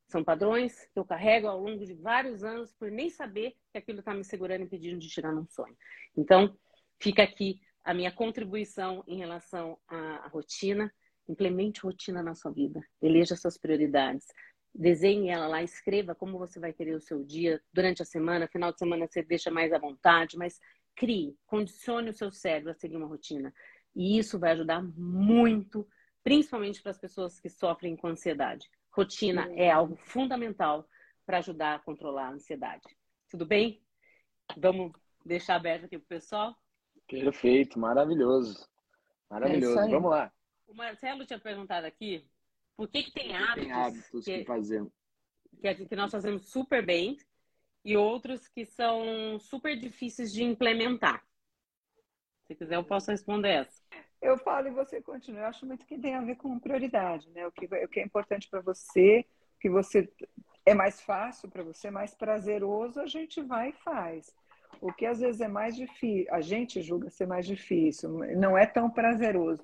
[0.07, 3.99] São padrões que eu carrego ao longo de vários anos por nem saber que aquilo
[3.99, 5.77] está me segurando e impedindo de tirar um sonho.
[6.17, 6.57] Então,
[6.99, 10.91] fica aqui a minha contribuição em relação à rotina
[11.27, 12.81] Implemente rotina na sua vida.
[13.01, 14.27] Eleja suas prioridades.
[14.73, 18.47] Desenhe ela lá, escreva como você vai querer o seu dia durante a semana.
[18.47, 20.59] Final de semana você deixa mais à vontade, mas
[20.95, 23.53] crie, condicione o seu cérebro a seguir uma rotina.
[23.95, 25.87] E isso vai ajudar muito,
[26.23, 28.67] principalmente para as pessoas que sofrem com ansiedade.
[28.91, 30.87] Rotina é algo fundamental
[31.25, 32.83] para ajudar a controlar a ansiedade.
[33.29, 33.81] Tudo bem?
[34.57, 34.91] Vamos
[35.25, 36.62] deixar aberto aqui para o pessoal?
[37.07, 38.67] Perfeito, maravilhoso.
[39.29, 39.79] Maravilhoso.
[39.79, 40.31] É Vamos lá.
[40.67, 42.25] O Marcelo tinha perguntado aqui
[42.75, 44.91] por que, que tem hábitos, tem hábitos que, que fazemos.
[45.61, 47.17] Que, que nós fazemos super bem
[47.85, 51.23] e outros que são super difíceis de implementar.
[52.47, 53.81] Se quiser, eu posso responder essa.
[54.21, 55.41] Eu falo e você continua.
[55.41, 57.45] Eu acho muito que tem a ver com prioridade, né?
[57.45, 60.09] O que, o que é importante para você, o que você
[60.65, 64.33] é mais fácil para você, mais prazeroso, a gente vai e faz.
[64.81, 68.65] O que às vezes é mais difícil, a gente julga ser mais difícil, não é
[68.65, 69.63] tão prazeroso.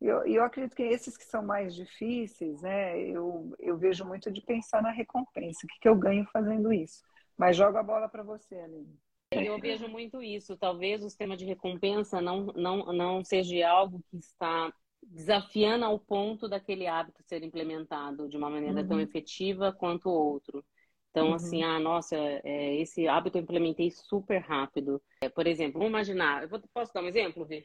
[0.00, 4.30] E eu, eu, acredito que esses que são mais difíceis, né, eu, eu vejo muito
[4.30, 5.60] de pensar na recompensa.
[5.64, 7.02] O que, que eu ganho fazendo isso?
[7.36, 8.98] Mas joga a bola para você, Aline.
[9.30, 10.56] Eu vejo muito isso.
[10.56, 16.48] Talvez o sistema de recompensa não, não, não seja algo que está desafiando ao ponto
[16.48, 18.88] daquele hábito ser implementado de uma maneira uhum.
[18.88, 20.64] tão efetiva quanto o outro.
[21.10, 21.34] Então, uhum.
[21.34, 25.02] assim, ah, nossa, é, esse hábito eu implementei super rápido.
[25.22, 27.64] É, por exemplo, vamos imaginar, eu vou, posso dar um exemplo, Vê?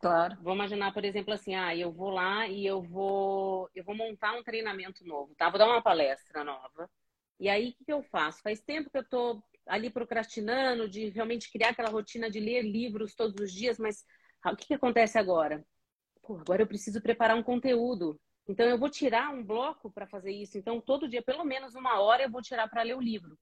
[0.00, 0.36] Claro.
[0.42, 4.34] Vamos imaginar, por exemplo, assim, ah, eu vou lá e eu vou, eu vou montar
[4.34, 5.48] um treinamento novo, tá?
[5.48, 6.90] Vou dar uma palestra nova.
[7.40, 8.42] E aí, o que, que eu faço?
[8.42, 13.14] Faz tempo que eu tô ali procrastinando de realmente criar aquela rotina de ler livros
[13.14, 14.04] todos os dias, mas
[14.42, 15.64] ah, o que, que acontece agora?
[16.22, 18.20] Pô, agora eu preciso preparar um conteúdo.
[18.46, 20.58] Então, eu vou tirar um bloco para fazer isso.
[20.58, 23.38] Então, todo dia, pelo menos uma hora, eu vou tirar para ler o livro.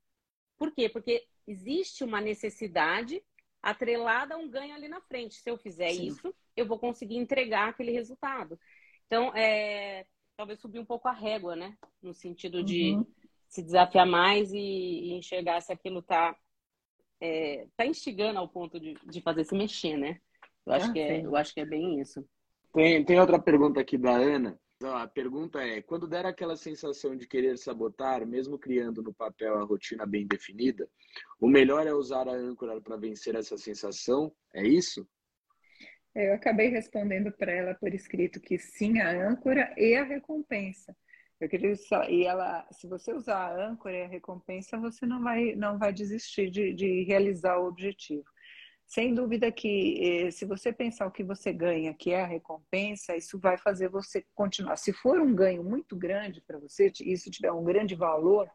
[0.56, 0.88] Por quê?
[0.88, 3.22] Porque existe uma necessidade
[3.62, 5.34] atrelada a um ganho ali na frente.
[5.34, 6.06] Se eu fizer Sim.
[6.06, 8.58] isso, eu vou conseguir entregar aquele resultado.
[9.06, 11.76] Então, é, talvez subir um pouco a régua, né?
[12.02, 13.06] No sentido de uhum.
[13.48, 16.36] se desafiar mais e, e, enxergar se aquilo está
[17.20, 20.20] é, tá instigando ao ponto de, de fazer se mexer, né?
[20.66, 22.24] Eu acho, ah, que é, eu acho que é bem isso.
[22.72, 24.58] Tem, tem outra pergunta aqui da Ana.
[24.84, 29.64] A pergunta é: quando der aquela sensação de querer sabotar, mesmo criando no papel a
[29.64, 30.88] rotina bem definida,
[31.40, 34.32] o melhor é usar a âncora para vencer essa sensação?
[34.54, 35.06] É isso?
[36.14, 40.94] Eu acabei respondendo para ela por escrito que sim, a âncora e a recompensa.
[41.40, 41.74] Eu queria
[42.08, 45.92] e ela, se você usar a âncora e a recompensa, você não vai, não vai
[45.92, 48.24] desistir de, de realizar o objetivo.
[48.92, 53.16] Sem dúvida que eh, se você pensar o que você ganha, que é a recompensa,
[53.16, 54.76] isso vai fazer você continuar.
[54.76, 58.50] Se for um ganho muito grande para você, isso tiver um grande valor,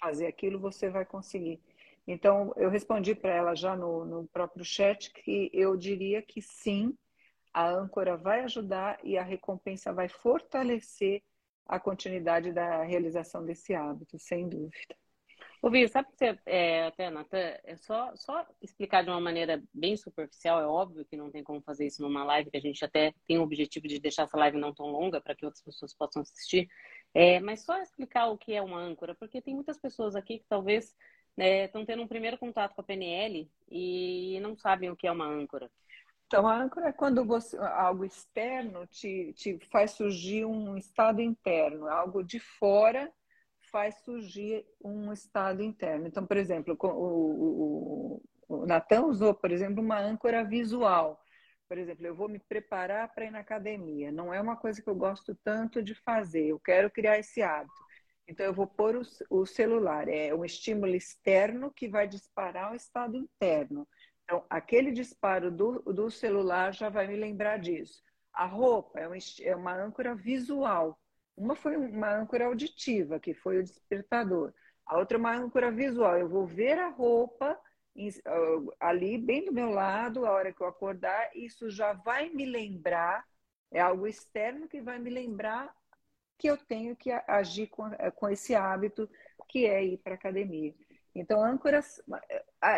[0.00, 1.60] fazer aquilo você vai conseguir.
[2.06, 6.96] Então, eu respondi para ela já no, no próprio chat que eu diria que sim,
[7.52, 11.20] a âncora vai ajudar e a recompensa vai fortalecer
[11.66, 14.94] a continuidade da realização desse hábito, sem dúvida.
[15.64, 19.62] Ô, Viu, sabe que você, é, até, Natan, é só, só explicar de uma maneira
[19.72, 22.84] bem superficial, é óbvio que não tem como fazer isso numa live, que a gente
[22.84, 25.94] até tem o objetivo de deixar essa live não tão longa para que outras pessoas
[25.94, 26.68] possam assistir,
[27.14, 30.46] é, mas só explicar o que é uma âncora, porque tem muitas pessoas aqui que
[30.46, 30.94] talvez
[31.34, 35.12] estão né, tendo um primeiro contato com a PNL e não sabem o que é
[35.12, 35.70] uma âncora.
[36.26, 41.88] Então, a âncora é quando você, algo externo te, te faz surgir um estado interno,
[41.88, 43.10] algo de fora
[43.74, 46.06] faz surgir um estado interno.
[46.06, 51.20] Então, por exemplo, o, o, o Natan usou, por exemplo, uma âncora visual.
[51.68, 54.12] Por exemplo, eu vou me preparar para ir na academia.
[54.12, 56.46] Não é uma coisa que eu gosto tanto de fazer.
[56.46, 57.74] Eu quero criar esse hábito.
[58.28, 60.08] Então, eu vou pôr o, celular.
[60.08, 63.88] É um estímulo externo que vai disparar o estado interno.
[64.22, 68.00] Então, aquele disparo do, do celular já vai me lembrar disso.
[68.32, 69.08] A roupa é,
[69.42, 70.96] é uma âncora visual.
[71.36, 74.52] Uma foi uma âncora auditiva, que foi o despertador.
[74.86, 76.16] A outra é uma âncora visual.
[76.16, 77.58] Eu vou ver a roupa
[78.80, 83.24] ali bem do meu lado, a hora que eu acordar, isso já vai me lembrar,
[83.72, 85.72] é algo externo que vai me lembrar
[86.36, 89.08] que eu tenho que agir com, com esse hábito
[89.48, 90.74] que é ir para a academia.
[91.14, 92.02] Então, âncoras,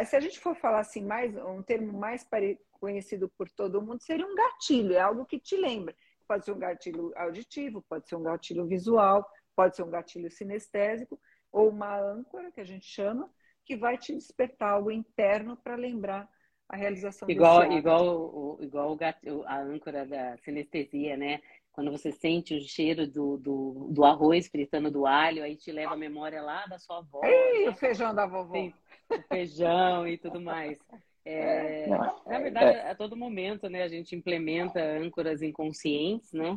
[0.04, 2.26] se a gente for falar assim, mais um termo mais
[2.72, 5.96] conhecido por todo mundo, seria um gatilho, é algo que te lembra.
[6.26, 11.20] Pode ser um gatilho auditivo, pode ser um gatilho visual, pode ser um gatilho sinestésico,
[11.52, 13.30] ou uma âncora, que a gente chama,
[13.64, 16.28] que vai te despertar algo interno para lembrar
[16.68, 21.40] a realização igual igual o, igual o gatilho, a âncora da sinestesia, né?
[21.72, 25.92] Quando você sente o cheiro do, do, do, arroz fritando do alho, aí te leva
[25.92, 27.20] a memória lá da sua avó.
[27.22, 27.70] Ei, né?
[27.70, 28.54] o feijão da vovó.
[28.54, 28.72] Sim,
[29.10, 30.78] o feijão e tudo mais.
[31.28, 32.90] É, na é, verdade, é.
[32.90, 36.56] a todo momento, né, a gente implementa âncoras inconscientes, né?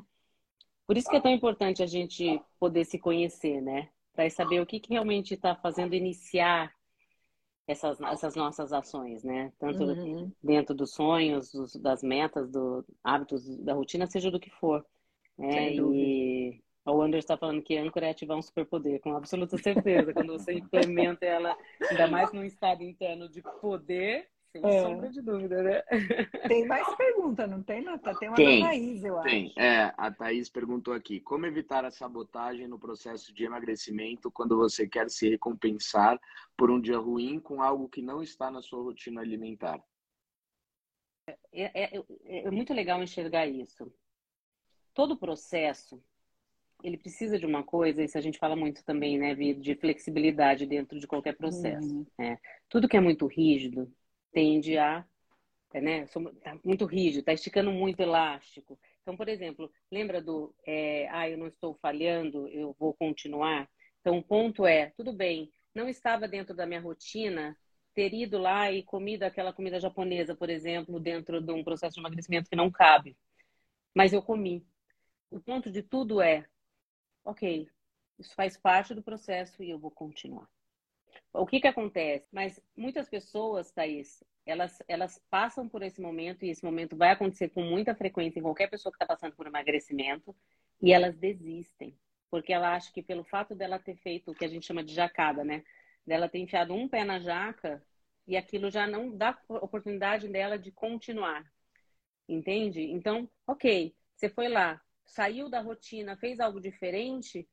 [0.85, 3.89] Por isso que é tão importante a gente poder se conhecer, né?
[4.13, 6.71] Para saber o que, que realmente está fazendo iniciar
[7.67, 9.51] essas, essas nossas ações, né?
[9.57, 10.31] Tanto uhum.
[10.41, 14.85] dentro dos sonhos, dos, das metas, do hábitos, da rotina, seja do que for.
[15.35, 15.73] Né?
[15.73, 20.13] E o Anderson está falando que âncora é ativar um superpoder, com absoluta certeza.
[20.13, 21.57] Quando você implementa ela,
[21.89, 24.81] ainda mais num estado interno de poder, sem é.
[24.81, 25.81] sombra de dúvida, né?
[26.47, 28.15] Tem mais pergunta, não tem, Nata?
[28.15, 29.47] Tem uma tem, da Thaís, eu tem.
[29.47, 29.59] acho.
[29.59, 34.87] É, a Thaís perguntou aqui: como evitar a sabotagem no processo de emagrecimento quando você
[34.87, 36.19] quer se recompensar
[36.57, 39.79] por um dia ruim com algo que não está na sua rotina alimentar?
[41.27, 43.91] É, é, é, é muito legal enxergar isso.
[44.93, 46.01] Todo processo
[46.83, 50.99] ele precisa de uma coisa, isso a gente fala muito também, né, de flexibilidade dentro
[50.99, 51.93] de qualquer processo.
[51.93, 52.05] Uhum.
[52.17, 52.37] Né?
[52.69, 53.91] Tudo que é muito rígido,
[54.31, 55.05] tende a,
[55.73, 56.05] é, né,
[56.43, 58.79] tá muito rígido, tá esticando muito elástico.
[59.01, 63.69] Então, por exemplo, lembra do, é, ah, eu não estou falhando, eu vou continuar.
[64.01, 67.57] Então, o ponto é, tudo bem, não estava dentro da minha rotina
[67.93, 71.99] ter ido lá e comido aquela comida japonesa, por exemplo, dentro de um processo de
[71.99, 73.17] emagrecimento que não cabe.
[73.93, 74.65] Mas eu comi.
[75.29, 76.47] O ponto de tudo é,
[77.23, 77.69] ok,
[78.17, 80.47] isso faz parte do processo e eu vou continuar.
[81.33, 82.27] O que que acontece?
[82.31, 87.49] Mas muitas pessoas, Thaís, elas, elas passam por esse momento e esse momento vai acontecer
[87.49, 90.35] com muita frequência em qualquer pessoa que está passando por emagrecimento
[90.81, 91.95] e elas desistem.
[92.31, 94.93] Porque ela acha que pelo fato dela ter feito o que a gente chama de
[94.93, 95.63] jacada, né?
[96.05, 97.83] Dela ter enfiado um pé na jaca
[98.27, 101.43] e aquilo já não dá oportunidade dela de continuar.
[102.27, 102.81] Entende?
[102.81, 107.47] Então, ok, você foi lá, saiu da rotina, fez algo diferente,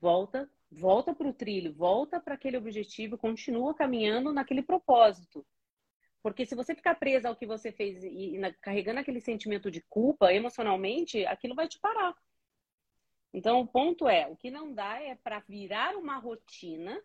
[0.00, 5.46] volta, volta para o trilho, volta para aquele objetivo, continua caminhando naquele propósito.
[6.22, 9.82] Porque se você ficar presa ao que você fez e, na, carregando aquele sentimento de
[9.82, 12.14] culpa emocionalmente, aquilo vai te parar.
[13.32, 17.00] Então, o ponto é, o que não dá é para virar uma rotina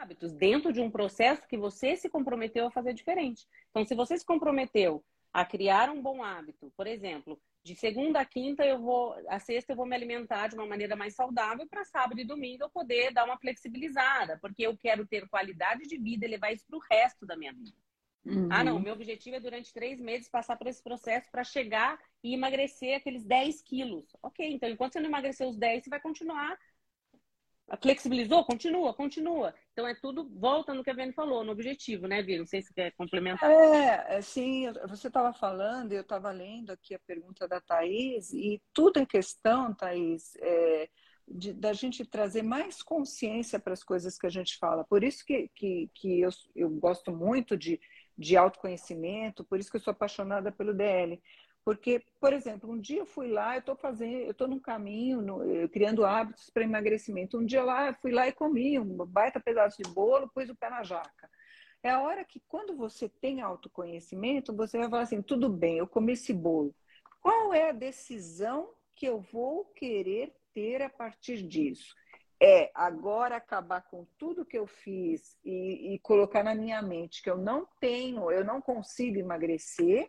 [0.00, 3.46] hábitos dentro de um processo que você se comprometeu a fazer diferente.
[3.70, 8.24] Então, se você se comprometeu a criar um bom hábito, por exemplo, de segunda a
[8.24, 11.84] quinta eu vou, a sexta eu vou me alimentar de uma maneira mais saudável para
[11.84, 16.24] sábado e domingo eu poder dar uma flexibilizada, porque eu quero ter qualidade de vida
[16.24, 17.76] e levar isso para o resto da minha vida.
[18.24, 18.48] Uhum.
[18.50, 22.34] Ah, não, meu objetivo é durante três meses passar por esse processo para chegar e
[22.34, 24.16] emagrecer aqueles 10 quilos.
[24.22, 26.56] Ok, então enquanto você não emagrecer os 10, você vai continuar
[27.82, 28.44] Flexibilizou?
[28.44, 29.54] Continua, continua.
[29.72, 32.38] Então é tudo, volta no que a Vene falou, no objetivo, né, Vini?
[32.38, 33.50] Não sei se quer complementar.
[33.50, 38.62] É, é sim, você estava falando, eu estava lendo aqui a pergunta da Thaís, e
[38.72, 40.88] tudo é questão, Thaís, é,
[41.26, 44.84] de, da gente trazer mais consciência para as coisas que a gente fala.
[44.84, 47.80] Por isso que, que, que eu, eu gosto muito de,
[48.16, 51.20] de autoconhecimento, por isso que eu sou apaixonada pelo DL.
[51.66, 55.20] Porque, por exemplo, um dia eu fui lá, eu estou fazendo, eu estou num caminho,
[55.20, 57.38] no, criando hábitos para emagrecimento.
[57.38, 60.70] Um dia lá, fui lá e comi um baita pedaço de bolo, pus o pé
[60.70, 61.28] na jaca.
[61.82, 65.88] É a hora que, quando você tem autoconhecimento, você vai falar assim: tudo bem, eu
[65.88, 66.72] comi esse bolo.
[67.20, 71.92] Qual é a decisão que eu vou querer ter a partir disso?
[72.40, 77.30] É agora acabar com tudo que eu fiz e, e colocar na minha mente que
[77.30, 80.08] eu não tenho, eu não consigo emagrecer,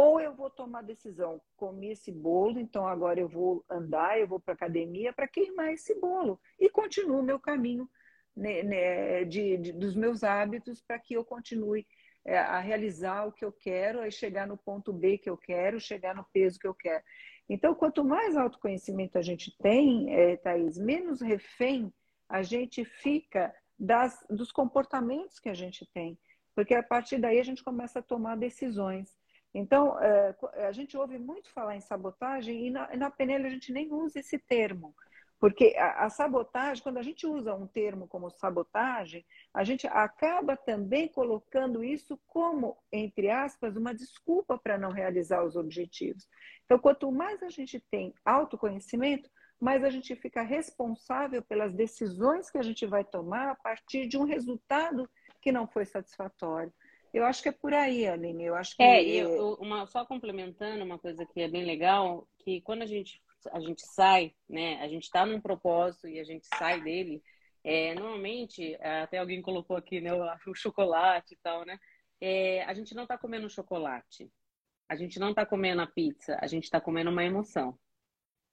[0.00, 4.40] ou eu vou tomar decisão, comi esse bolo, então agora eu vou andar, eu vou
[4.40, 7.86] para academia para queimar esse bolo e continuo o meu caminho
[8.34, 11.86] né, né, de, de, dos meus hábitos para que eu continue
[12.24, 15.78] é, a realizar o que eu quero, a chegar no ponto B que eu quero,
[15.78, 17.04] chegar no peso que eu quero.
[17.46, 21.92] Então, quanto mais autoconhecimento a gente tem, é, Thaís, menos refém
[22.26, 26.18] a gente fica das, dos comportamentos que a gente tem.
[26.54, 29.19] Porque a partir daí a gente começa a tomar decisões.
[29.52, 30.34] Então, é,
[30.66, 34.38] a gente ouve muito falar em sabotagem e na, na a gente nem usa esse
[34.38, 34.94] termo.
[35.40, 39.24] Porque a, a, sabotagem, quando a gente usa um termo como sabotagem,
[39.54, 45.56] a gente acaba também colocando isso como, entre aspas, uma desculpa para não realizar os
[45.56, 46.28] objetivos.
[46.64, 52.58] Então, quanto mais a gente tem autoconhecimento, mais a gente fica responsável pelas decisões que
[52.58, 55.08] a gente vai tomar a partir de um resultado
[55.40, 56.72] que não foi satisfatório.
[57.12, 58.44] Eu acho que é por aí, Aline.
[58.44, 62.60] Eu acho que é, eu, uma, só complementando uma coisa que é bem legal, que
[62.60, 63.20] quando a gente
[63.52, 64.80] a gente sai, né?
[64.82, 67.22] A gente está num propósito e a gente sai dele.
[67.64, 71.78] É, normalmente, até alguém colocou aqui, né, o, chocolate e tal, né?
[72.20, 74.30] É, a gente não está comendo chocolate.
[74.88, 76.36] A gente não está comendo a pizza.
[76.40, 77.78] A gente está comendo uma emoção.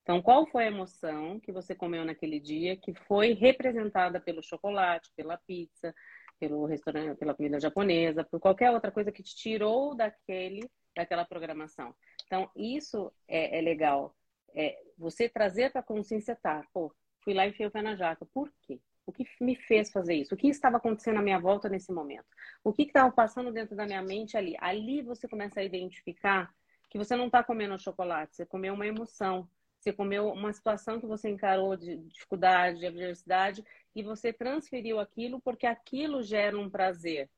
[0.03, 5.11] Então, qual foi a emoção que você comeu naquele dia que foi representada pelo chocolate,
[5.17, 5.93] pela pizza,
[6.39, 11.93] pelo restaurante, pela comida japonesa, por qualquer outra coisa que te tirou daquele, daquela programação.
[12.25, 14.15] Então, isso é, é legal.
[14.55, 17.95] É você trazer para a consciência, tá, pô, fui lá e enfiei o pé na
[17.95, 18.25] jaca.
[18.33, 18.79] Por quê?
[19.05, 20.35] O que me fez fazer isso?
[20.35, 22.25] O que estava acontecendo à minha volta nesse momento?
[22.63, 24.55] O que estava passando dentro da minha mente ali?
[24.59, 26.53] Ali você começa a identificar
[26.89, 29.47] que você não está comendo chocolate, você comeu uma emoção,
[29.79, 33.63] você comeu uma situação que você encarou de dificuldade, de adversidade,
[33.95, 37.29] e você transferiu aquilo porque aquilo gera um prazer.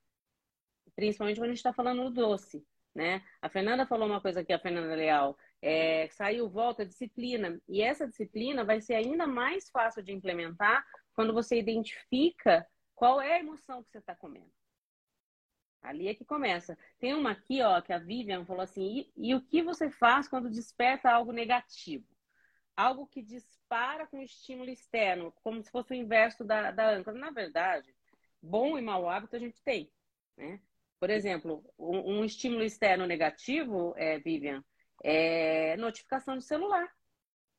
[0.95, 3.23] Principalmente quando a gente está falando do doce, né?
[3.41, 7.61] A Fernanda falou uma coisa aqui, a Fernanda Leal, é, saiu volta disciplina.
[7.67, 13.35] E essa disciplina vai ser ainda mais fácil de implementar quando você identifica qual é
[13.35, 14.51] a emoção que você está comendo.
[15.81, 16.77] Ali é que começa.
[16.99, 20.27] Tem uma aqui, ó, que a Vivian falou assim: e, e o que você faz
[20.27, 22.05] quando desperta algo negativo?
[22.79, 27.17] Algo que dispara com estímulo externo, como se fosse o inverso da, da âncora.
[27.17, 27.93] Na verdade,
[28.41, 29.91] bom e mau hábito a gente tem.
[30.37, 30.61] Né?
[30.97, 34.63] Por exemplo, um, um estímulo externo negativo, é, Vivian,
[35.03, 36.89] é notificação de celular.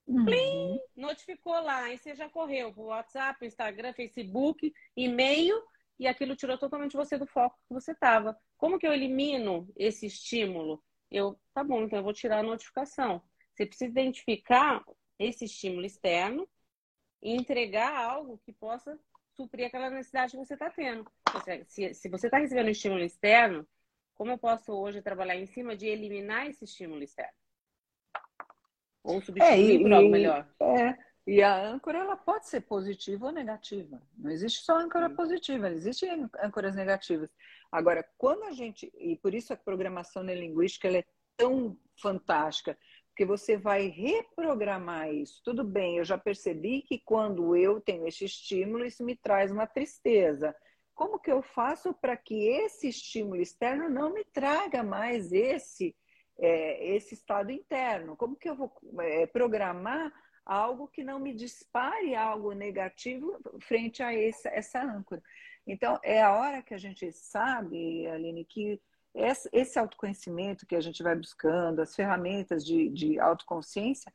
[0.06, 0.24] Uhum.
[0.24, 5.62] Plim, notificou lá, e você já correu para o WhatsApp, Instagram, Facebook, e-mail,
[5.98, 8.34] e aquilo tirou totalmente você do foco que você estava.
[8.56, 10.82] Como que eu elimino esse estímulo?
[11.10, 13.22] Eu, tá bom, então eu vou tirar a notificação.
[13.52, 14.82] Você precisa identificar
[15.20, 16.48] esse estímulo externo
[17.22, 18.98] e entregar algo que possa
[19.36, 21.06] suprir aquela necessidade que você está tendo.
[21.68, 23.68] Se, se você está recebendo estímulo externo,
[24.14, 27.32] como eu posso hoje trabalhar em cima de eliminar esse estímulo externo?
[29.02, 30.48] Ou substituir é, por algo melhor?
[30.60, 34.02] É, e a âncora ela pode ser positiva ou negativa.
[34.16, 35.16] Não existe só âncora Sim.
[35.16, 37.30] positiva, existem âncoras negativas.
[37.70, 41.04] Agora, quando a gente, e por isso a programação neurolinguística ela é
[41.36, 42.76] tão fantástica,
[43.20, 45.42] porque você vai reprogramar isso.
[45.44, 49.66] Tudo bem, eu já percebi que quando eu tenho esse estímulo, isso me traz uma
[49.66, 50.56] tristeza.
[50.94, 55.94] Como que eu faço para que esse estímulo externo não me traga mais esse,
[56.38, 58.16] é, esse estado interno?
[58.16, 60.10] Como que eu vou é, programar
[60.46, 65.22] algo que não me dispare algo negativo frente a essa, essa âncora?
[65.66, 68.80] Então, é a hora que a gente sabe, Aline, que
[69.14, 74.12] esse autoconhecimento que a gente vai buscando, as ferramentas de, de autoconsciência,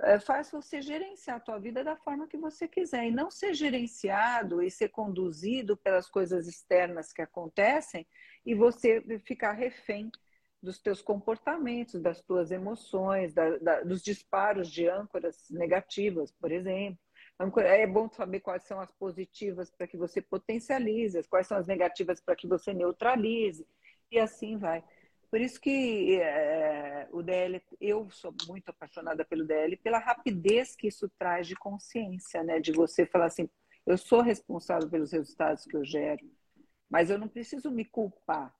[0.00, 3.54] é, faz você gerenciar a tua vida da forma que você quiser e não ser
[3.54, 8.06] gerenciado e ser conduzido pelas coisas externas que acontecem
[8.44, 10.10] e você ficar refém
[10.62, 16.98] dos teus comportamentos, das tuas emoções, da, da, dos disparos de âncoras negativas, por exemplo.
[17.58, 22.20] É bom saber quais são as positivas para que você potencialize, quais são as negativas
[22.20, 23.66] para que você neutralize
[24.12, 24.84] e assim vai.
[25.30, 30.88] Por isso que é, o DL, eu sou muito apaixonada pelo DL, pela rapidez que
[30.88, 32.60] isso traz de consciência, né?
[32.60, 33.48] De você falar assim,
[33.86, 36.30] eu sou responsável pelos resultados que eu gero,
[36.90, 38.54] mas eu não preciso me culpar.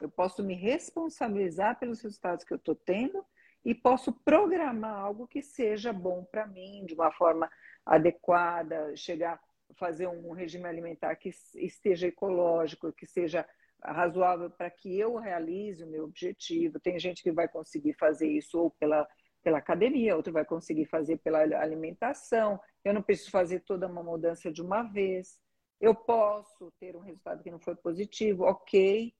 [0.00, 3.24] Eu posso me responsabilizar pelos resultados que eu estou tendo
[3.64, 7.50] e posso programar algo que seja bom para mim, de uma forma
[7.84, 9.40] adequada, chegar
[9.74, 13.46] fazer um regime alimentar que esteja ecológico, que seja
[13.82, 16.80] razoável para que eu realize o meu objetivo.
[16.80, 19.06] Tem gente que vai conseguir fazer isso ou pela,
[19.42, 22.60] pela academia, outro vai conseguir fazer pela alimentação.
[22.84, 25.38] Eu não preciso fazer toda uma mudança de uma vez.
[25.80, 29.14] Eu posso ter um resultado que não foi positivo, ok.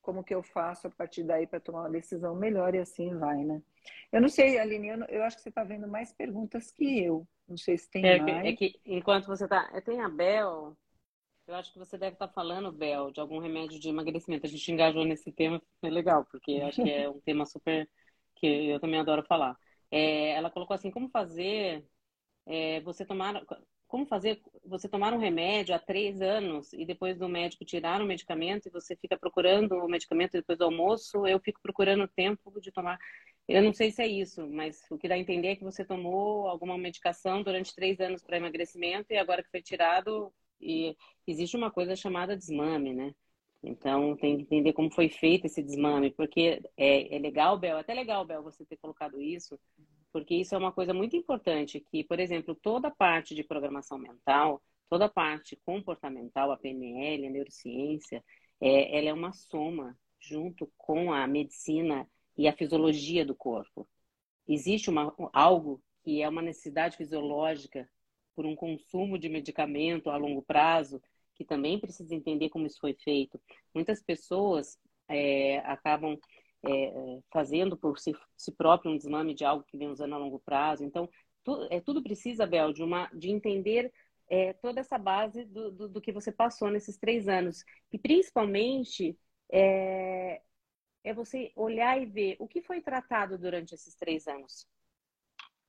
[0.00, 3.44] Como que eu faço a partir daí para tomar uma decisão melhor e assim vai,
[3.44, 3.62] né?
[4.10, 7.28] Eu não sei, Aline, eu, eu acho que você está vendo mais perguntas que eu.
[7.46, 8.46] Não sei se tem é, mais.
[8.46, 9.68] É que enquanto você está.
[9.74, 10.74] É, tem a Bel.
[11.50, 14.46] Eu acho que você deve estar tá falando, Bel, de algum remédio de emagrecimento.
[14.46, 17.88] A gente engajou nesse tema, é legal, porque acho que é um tema super.
[18.36, 19.56] que eu também adoro falar.
[19.90, 21.84] É, ela colocou assim: como fazer
[22.46, 23.42] é, você tomar
[23.88, 28.06] como fazer você tomar um remédio há três anos e depois do médico tirar o
[28.06, 32.60] medicamento e você fica procurando o medicamento depois do almoço, eu fico procurando o tempo
[32.60, 32.96] de tomar.
[33.48, 35.84] Eu não sei se é isso, mas o que dá a entender é que você
[35.84, 40.96] tomou alguma medicação durante três anos para emagrecimento e agora que foi tirado, e
[41.26, 43.14] existe uma coisa chamada desmame, né?
[43.62, 47.92] Então tem que entender como foi feito esse desmame, porque é, é legal, Bel, até
[47.92, 49.58] legal, Bel, você ter colocado isso,
[50.12, 54.62] porque isso é uma coisa muito importante, que, por exemplo, toda parte de programação mental,
[54.88, 58.24] toda parte comportamental, a PNL, a neurociência,
[58.60, 63.88] é, ela é uma soma junto com a medicina e a fisiologia do corpo.
[64.48, 67.88] Existe uma, algo que é uma necessidade fisiológica
[68.40, 70.98] por um consumo de medicamento a longo prazo,
[71.34, 73.38] que também precisa entender como isso foi feito.
[73.74, 76.18] Muitas pessoas é, acabam
[76.66, 80.38] é, fazendo por si, si, próprio um desmame de algo que vem usando a longo
[80.38, 80.82] prazo.
[80.82, 81.06] Então,
[81.44, 83.92] tu, é, tudo precisa, Bel, de, uma, de entender
[84.26, 87.62] é, toda essa base do, do, do, que você passou nesses três anos.
[87.92, 89.18] E, principalmente,
[89.52, 90.40] é,
[91.04, 94.66] é você olhar e ver o que foi tratado durante esses três anos.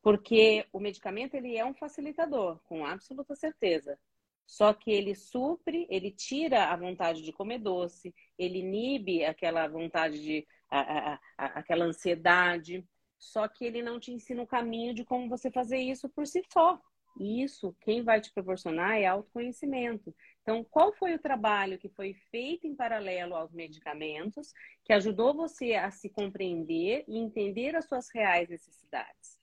[0.02, 3.98] Porque o medicamento ele é um facilitador, com absoluta certeza.
[4.46, 10.22] Só que ele supre, ele tira a vontade de comer doce, ele inibe aquela vontade
[10.22, 12.86] de a, a, a, aquela ansiedade,
[13.18, 16.42] só que ele não te ensina o caminho de como você fazer isso por si
[16.52, 16.82] só.
[17.20, 20.16] E isso, quem vai te proporcionar é autoconhecimento.
[20.42, 25.76] Então, qual foi o trabalho que foi feito em paralelo aos medicamentos que ajudou você
[25.76, 29.41] a se compreender e entender as suas reais necessidades?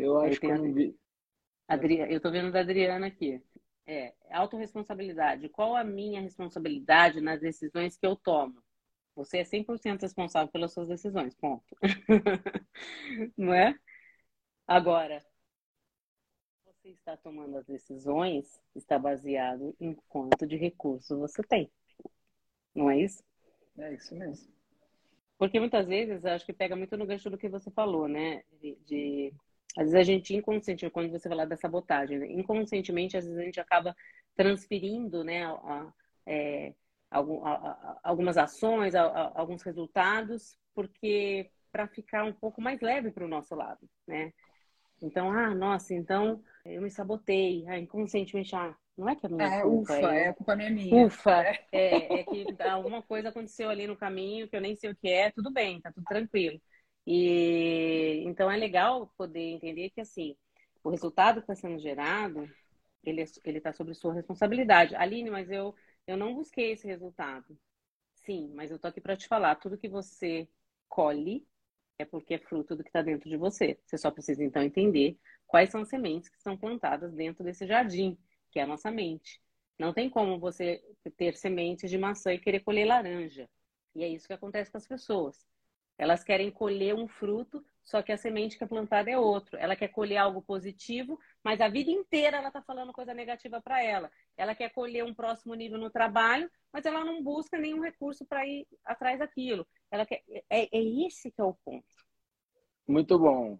[0.00, 0.96] Eu acho que eu não vi.
[1.68, 1.98] Adri...
[1.98, 3.42] Eu estou vendo da Adriana aqui.
[3.86, 5.48] É, autorresponsabilidade.
[5.48, 8.62] Qual a minha responsabilidade nas decisões que eu tomo?
[9.14, 11.76] Você é 100% responsável pelas suas decisões, ponto.
[13.36, 13.78] Não é?
[14.66, 15.22] Agora,
[16.64, 21.70] você está tomando as decisões, está baseado em quanto de recursos você tem.
[22.74, 23.22] Não é isso?
[23.76, 24.48] É isso mesmo.
[25.36, 28.42] Porque muitas vezes, acho que pega muito no gancho do que você falou, né?
[28.60, 29.34] De, de
[29.76, 32.26] às vezes a gente inconscientemente, quando você falar da sabotagem, né?
[32.32, 33.94] inconscientemente, às vezes a gente acaba
[34.36, 35.92] transferindo, né, a, a,
[36.26, 36.74] é,
[38.02, 43.88] algumas ações, alguns resultados, porque para ficar um pouco mais leve para o nosso lado,
[44.06, 44.32] né?
[45.02, 49.48] Então, ah, nossa, então eu me sabotei, ah, inconscientemente, ah, não é que a minha
[49.48, 51.06] é, culpa, ufa, é, a culpa não é minha.
[51.06, 51.64] Ufa, é.
[51.72, 55.08] é, é que alguma coisa aconteceu ali no caminho que eu nem sei o que
[55.08, 56.60] é, tudo bem, tá tudo tranquilo.
[57.12, 60.36] E então é legal poder entender que assim,
[60.84, 62.48] o resultado que está sendo gerado,
[63.02, 64.94] ele é, ele está sobre sua responsabilidade.
[64.94, 65.74] Aline, mas eu
[66.06, 67.58] eu não busquei esse resultado.
[68.14, 70.48] Sim, mas eu tô aqui para te falar, tudo que você
[70.88, 71.46] colhe
[71.98, 73.78] é porque é fruto do que está dentro de você.
[73.86, 78.16] Você só precisa então entender quais são as sementes que estão plantadas dentro desse jardim,
[78.52, 79.42] que é a nossa mente.
[79.78, 80.80] Não tem como você
[81.16, 83.48] ter sementes de maçã e querer colher laranja.
[83.96, 85.44] E é isso que acontece com as pessoas.
[86.00, 89.58] Elas querem colher um fruto, só que a semente que é plantada é outro.
[89.58, 93.84] Ela quer colher algo positivo, mas a vida inteira ela está falando coisa negativa para
[93.84, 94.10] ela.
[94.34, 98.46] Ela quer colher um próximo nível no trabalho, mas ela não busca nenhum recurso para
[98.46, 99.66] ir atrás daquilo.
[99.90, 100.22] Ela quer...
[100.48, 101.84] é, é esse que é o ponto.
[102.88, 103.58] Muito bom.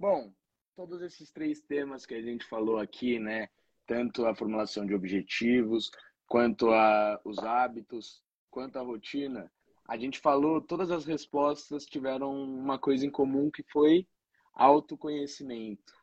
[0.00, 0.32] Bom,
[0.74, 3.50] todos esses três temas que a gente falou aqui, né?
[3.86, 5.90] Tanto a formulação de objetivos,
[6.26, 9.52] quanto a os hábitos, quanto a rotina,
[9.86, 14.06] a gente falou, todas as respostas tiveram uma coisa em comum que foi
[14.54, 15.94] autoconhecimento.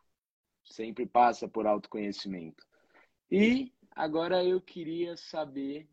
[0.63, 2.65] Sempre passa por autoconhecimento.
[3.29, 5.89] E agora eu queria saber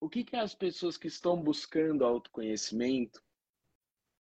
[0.00, 3.22] o que, que as pessoas que estão buscando autoconhecimento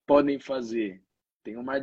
[0.07, 1.03] podem fazer.
[1.43, 1.75] Tem uma,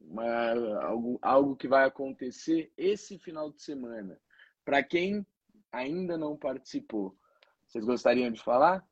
[0.00, 4.18] uma algo, algo que vai acontecer esse final de semana.
[4.64, 5.26] Para quem
[5.70, 7.16] ainda não participou,
[7.66, 8.86] vocês gostariam de falar?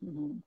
[0.00, 0.40] Uhum.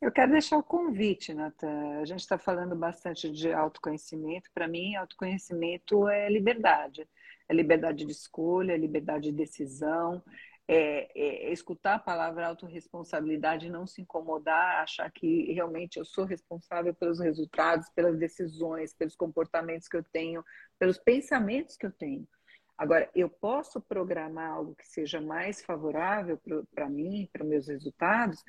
[0.00, 2.00] Eu quero deixar o convite, Natan.
[2.00, 4.50] A gente está falando bastante de autoconhecimento.
[4.54, 7.08] Para mim, autoconhecimento é liberdade.
[7.48, 10.22] É liberdade de escolha, é liberdade de decisão,
[10.68, 16.94] é, é, escutar a palavra autorresponsabilidade, não se incomodar, achar que realmente eu sou responsável
[16.94, 20.44] pelos resultados, pelas decisões, pelos comportamentos que eu tenho,
[20.78, 22.28] pelos pensamentos que eu tenho.
[22.76, 26.38] Agora, eu posso programar algo que seja mais favorável
[26.70, 28.44] para mim, para meus resultados,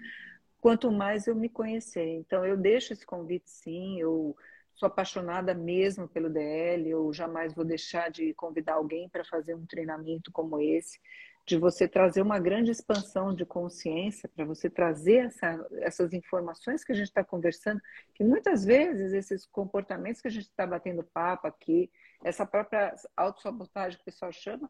[0.59, 2.07] quanto mais eu me conhecer.
[2.07, 4.35] Então, eu deixo esse convite sim, eu
[4.75, 9.65] sou apaixonada mesmo pelo DL, eu jamais vou deixar de convidar alguém para fazer um
[9.65, 10.99] treinamento como esse,
[11.45, 16.91] de você trazer uma grande expansão de consciência, para você trazer essa, essas informações que
[16.91, 17.81] a gente está conversando,
[18.13, 21.91] que muitas vezes esses comportamentos que a gente está batendo papo aqui,
[22.23, 24.69] essa própria autossabotagem que o pessoal chama,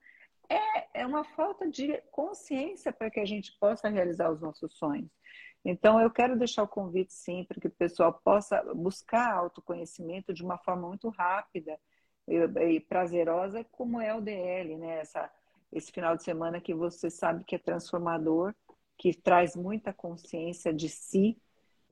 [0.50, 5.12] é, é uma falta de consciência para que a gente possa realizar os nossos sonhos.
[5.64, 10.44] Então, eu quero deixar o convite, sim, para que o pessoal possa buscar autoconhecimento de
[10.44, 11.78] uma forma muito rápida
[12.28, 15.00] e, prazerosa, como é o DL, né?
[15.00, 15.30] Essa,
[15.72, 18.54] esse final de semana que você sabe que é transformador,
[18.98, 21.38] que traz muita consciência de si,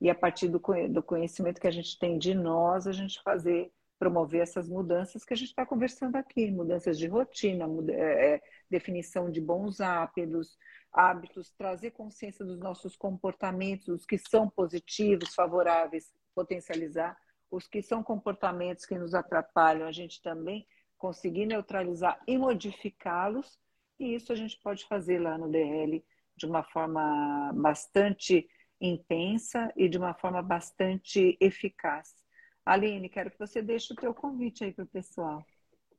[0.00, 3.72] e a partir do, do conhecimento que a gente tem de nós, a gente fazer,
[3.98, 9.30] promover essas mudanças que a gente está conversando aqui, mudanças de rotina, é, é definição
[9.30, 10.56] de bons hábitos,
[10.92, 17.16] hábitos, trazer consciência dos nossos comportamentos, os que são positivos, favoráveis, potencializar,
[17.50, 23.58] os que são comportamentos que nos atrapalham, a gente também conseguir neutralizar e modificá-los,
[23.98, 26.04] e isso a gente pode fazer lá no DL
[26.36, 28.48] de uma forma bastante
[28.80, 32.17] intensa e de uma forma bastante eficaz.
[32.68, 35.42] Aline, quero que você deixe o teu convite aí para o pessoal.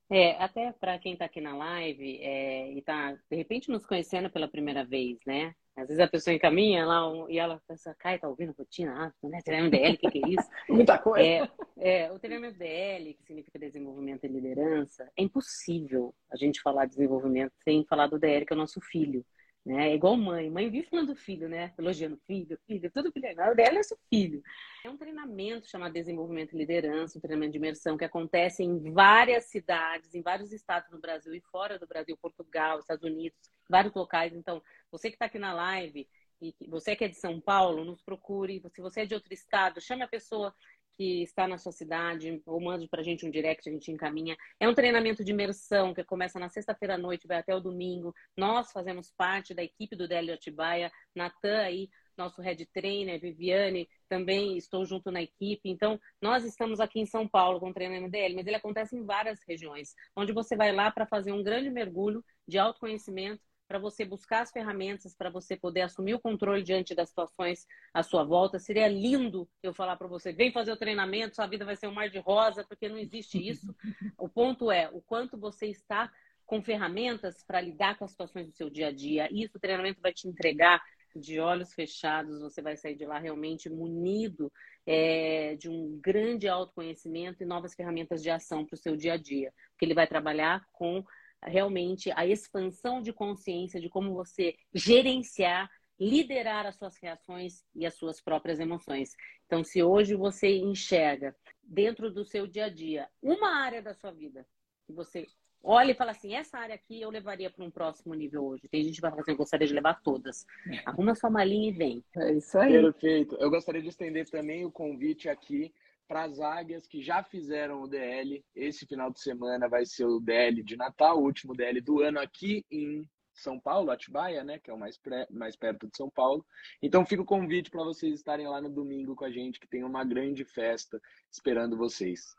[0.07, 4.29] É, até para quem está aqui na live é, e está, de repente, nos conhecendo
[4.29, 5.55] pela primeira vez, né?
[5.75, 8.93] Às vezes a pessoa encaminha lá um, e ela pensa, Kai, tá ouvindo rotina?
[9.23, 9.39] Ah, né?
[9.43, 10.49] Treinamento DL, o que, que, é isso?
[10.69, 11.25] Muita coisa.
[11.25, 16.85] É, é, o treinamento DL, que significa desenvolvimento e liderança, é impossível a gente falar
[16.85, 19.25] de desenvolvimento sem falar do DL, que é o nosso filho.
[19.69, 19.91] Né?
[19.91, 20.49] É igual mãe.
[20.49, 21.71] Mãe vive falando do filho, né?
[21.77, 23.29] Elogiando filho, filho, tudo filho.
[23.29, 24.41] O dela é seu filho.
[24.83, 29.45] É um treinamento chamado Desenvolvimento e Liderança, um treinamento de imersão que acontece em várias
[29.45, 33.37] cidades, em vários estados no Brasil e fora do Brasil, Portugal, Estados Unidos,
[33.69, 34.33] vários locais.
[34.33, 34.59] Então,
[34.91, 36.09] você que está aqui na live
[36.41, 38.63] e você que é de São Paulo, nos procure.
[38.73, 40.51] Se você é de outro estado, chame a pessoa
[40.99, 44.35] que está na sua cidade, ou mande para a gente um direct, a gente encaminha.
[44.59, 48.13] É um treinamento de imersão que começa na sexta-feira à noite, vai até o domingo.
[48.35, 54.57] Nós fazemos parte da equipe do Délio Atibaia, Natan aí, nosso head trainer, Viviane, também
[54.57, 55.69] estou junto na equipe.
[55.69, 59.05] Então, nós estamos aqui em São Paulo com o treinamento DL, mas ele acontece em
[59.05, 64.03] várias regiões, onde você vai lá para fazer um grande mergulho de autoconhecimento para você
[64.03, 68.57] buscar as ferramentas para você poder assumir o controle diante das situações à sua volta.
[68.57, 71.93] Seria lindo eu falar para você, vem fazer o treinamento, sua vida vai ser um
[71.93, 73.73] mar de rosa, porque não existe isso.
[74.17, 76.11] O ponto é o quanto você está
[76.45, 79.29] com ferramentas para lidar com as situações do seu dia a dia.
[79.31, 80.81] Isso o treinamento vai te entregar
[81.15, 84.51] de olhos fechados, você vai sair de lá realmente munido
[84.85, 89.17] é, de um grande autoconhecimento e novas ferramentas de ação para o seu dia a
[89.17, 89.53] dia.
[89.71, 91.03] Porque ele vai trabalhar com
[91.43, 95.69] realmente a expansão de consciência de como você gerenciar,
[95.99, 99.15] liderar as suas reações e as suas próprias emoções.
[99.45, 104.11] Então, se hoje você enxerga dentro do seu dia a dia uma área da sua
[104.11, 104.45] vida
[104.85, 105.27] que você
[105.61, 108.67] olha e fala assim, essa área aqui eu levaria para um próximo nível hoje.
[108.69, 110.45] Tem gente que vai falar assim, eu gostaria de levar todas.
[110.85, 112.03] Arruma sua malinha e vem.
[112.15, 112.71] É isso aí.
[112.71, 113.35] Perfeito.
[113.35, 115.73] Eu gostaria de estender também o convite aqui
[116.09, 118.43] para as águias que já fizeram o DL.
[118.55, 122.19] Esse final de semana vai ser o DL de Natal, o último DL do ano
[122.19, 126.09] aqui em São Paulo, Atibaia, né, que é o mais, pré, mais perto de São
[126.09, 126.43] Paulo.
[126.81, 129.83] Então fica o convite para vocês estarem lá no domingo com a gente, que tem
[129.83, 130.99] uma grande festa
[131.31, 132.35] esperando vocês.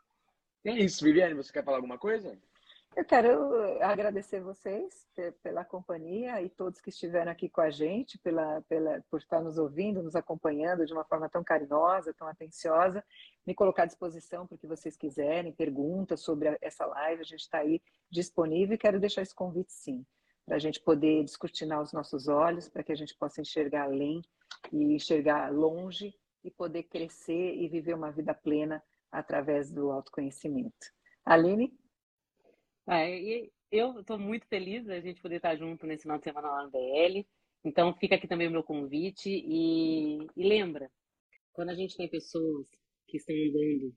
[0.65, 2.37] E é isso, Viviane, você quer falar alguma coisa?
[2.93, 5.07] Eu quero agradecer vocês
[5.41, 9.57] pela companhia e todos que estiveram aqui com a gente, pela, pela, por estar nos
[9.57, 13.01] ouvindo, nos acompanhando de uma forma tão carinhosa, tão atenciosa.
[13.47, 17.39] Me colocar à disposição para o que vocês quiserem, perguntas sobre essa live, a gente
[17.39, 20.05] está aí disponível e quero deixar esse convite sim,
[20.45, 24.21] para a gente poder descortinar os nossos olhos, para que a gente possa enxergar além
[24.69, 26.13] e enxergar longe
[26.43, 30.87] e poder crescer e viver uma vida plena através do autoconhecimento.
[31.25, 31.73] Aline?
[32.93, 33.07] Ah,
[33.71, 36.71] eu estou muito feliz da gente poder estar junto nesse final de semana lá no
[36.71, 37.25] BL.
[37.63, 39.29] Então, fica aqui também o meu convite.
[39.29, 40.91] E, e lembra,
[41.53, 42.67] quando a gente tem pessoas
[43.07, 43.95] que estão andando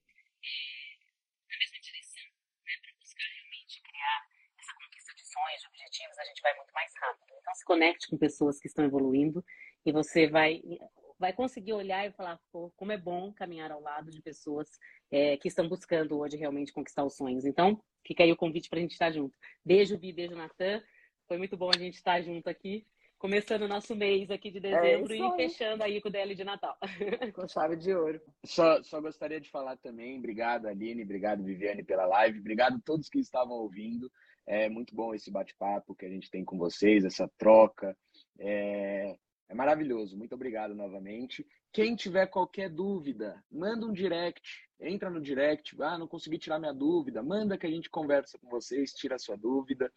[1.51, 4.29] na mesma direção, né, para buscar realmente criar
[4.61, 7.35] essa conquista de sonhos, de objetivos, a gente vai muito mais rápido.
[7.41, 9.45] Então, se conecte com pessoas que estão evoluindo
[9.85, 10.63] e você vai
[11.19, 14.69] vai conseguir olhar e falar, pô, como é bom caminhar ao lado de pessoas
[15.11, 17.45] é, que estão buscando hoje realmente conquistar os sonhos.
[17.45, 19.37] Então, fica aí o convite para a gente estar junto.
[19.65, 20.83] Beijo, Bi, beijo, Natan.
[21.27, 22.87] Foi muito bom a gente estar junto aqui
[23.25, 26.35] começando o nosso mês aqui de é dezembro é e fechando aí com o DL
[26.35, 26.77] de Natal.
[27.35, 28.21] Com chave de ouro.
[28.45, 33.09] Só, só gostaria de falar também, obrigado Aline, obrigado Viviane pela live, obrigado a todos
[33.09, 34.13] que estavam ouvindo.
[34.47, 37.97] É muito bom esse bate-papo que a gente tem com vocês, essa troca.
[38.39, 39.17] É,
[39.55, 40.19] é maravilhoso.
[40.19, 41.47] Muito obrigado novamente.
[41.73, 44.69] Quem tiver qualquer dúvida, manda um direct.
[44.81, 45.81] Entra no direct.
[45.81, 47.23] Ah, não consegui tirar minha dúvida.
[47.23, 49.91] Manda que a gente conversa com vocês, tira a sua dúvida.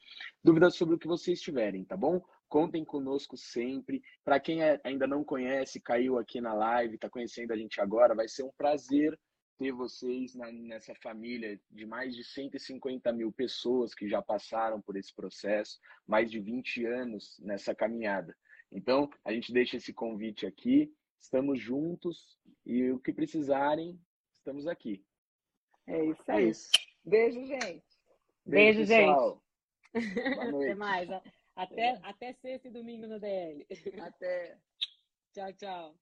[0.44, 2.24] Dúvidas sobre o que vocês tiverem, tá bom?
[2.48, 4.02] Contem conosco sempre.
[4.24, 8.16] Para quem é, ainda não conhece, caiu aqui na live, está conhecendo a gente agora,
[8.16, 9.20] vai ser um prazer
[9.58, 15.12] ter vocês nessa família de mais de 150 mil pessoas que já passaram por esse
[15.16, 18.36] processo, mais de 20 anos nessa caminhada.
[18.72, 24.00] Então, a gente deixa esse convite aqui, estamos juntos e o que precisarem,
[24.34, 25.04] estamos aqui.
[25.86, 26.46] É isso aí.
[26.46, 26.70] É isso.
[27.06, 27.84] Beijo, gente.
[28.46, 29.40] Beijo, Beijo gente.
[30.40, 31.10] Até mais.
[31.56, 32.00] Até, é.
[32.04, 33.66] até sexta e domingo no DL.
[34.00, 34.58] Até.
[35.34, 35.96] tchau, tchau.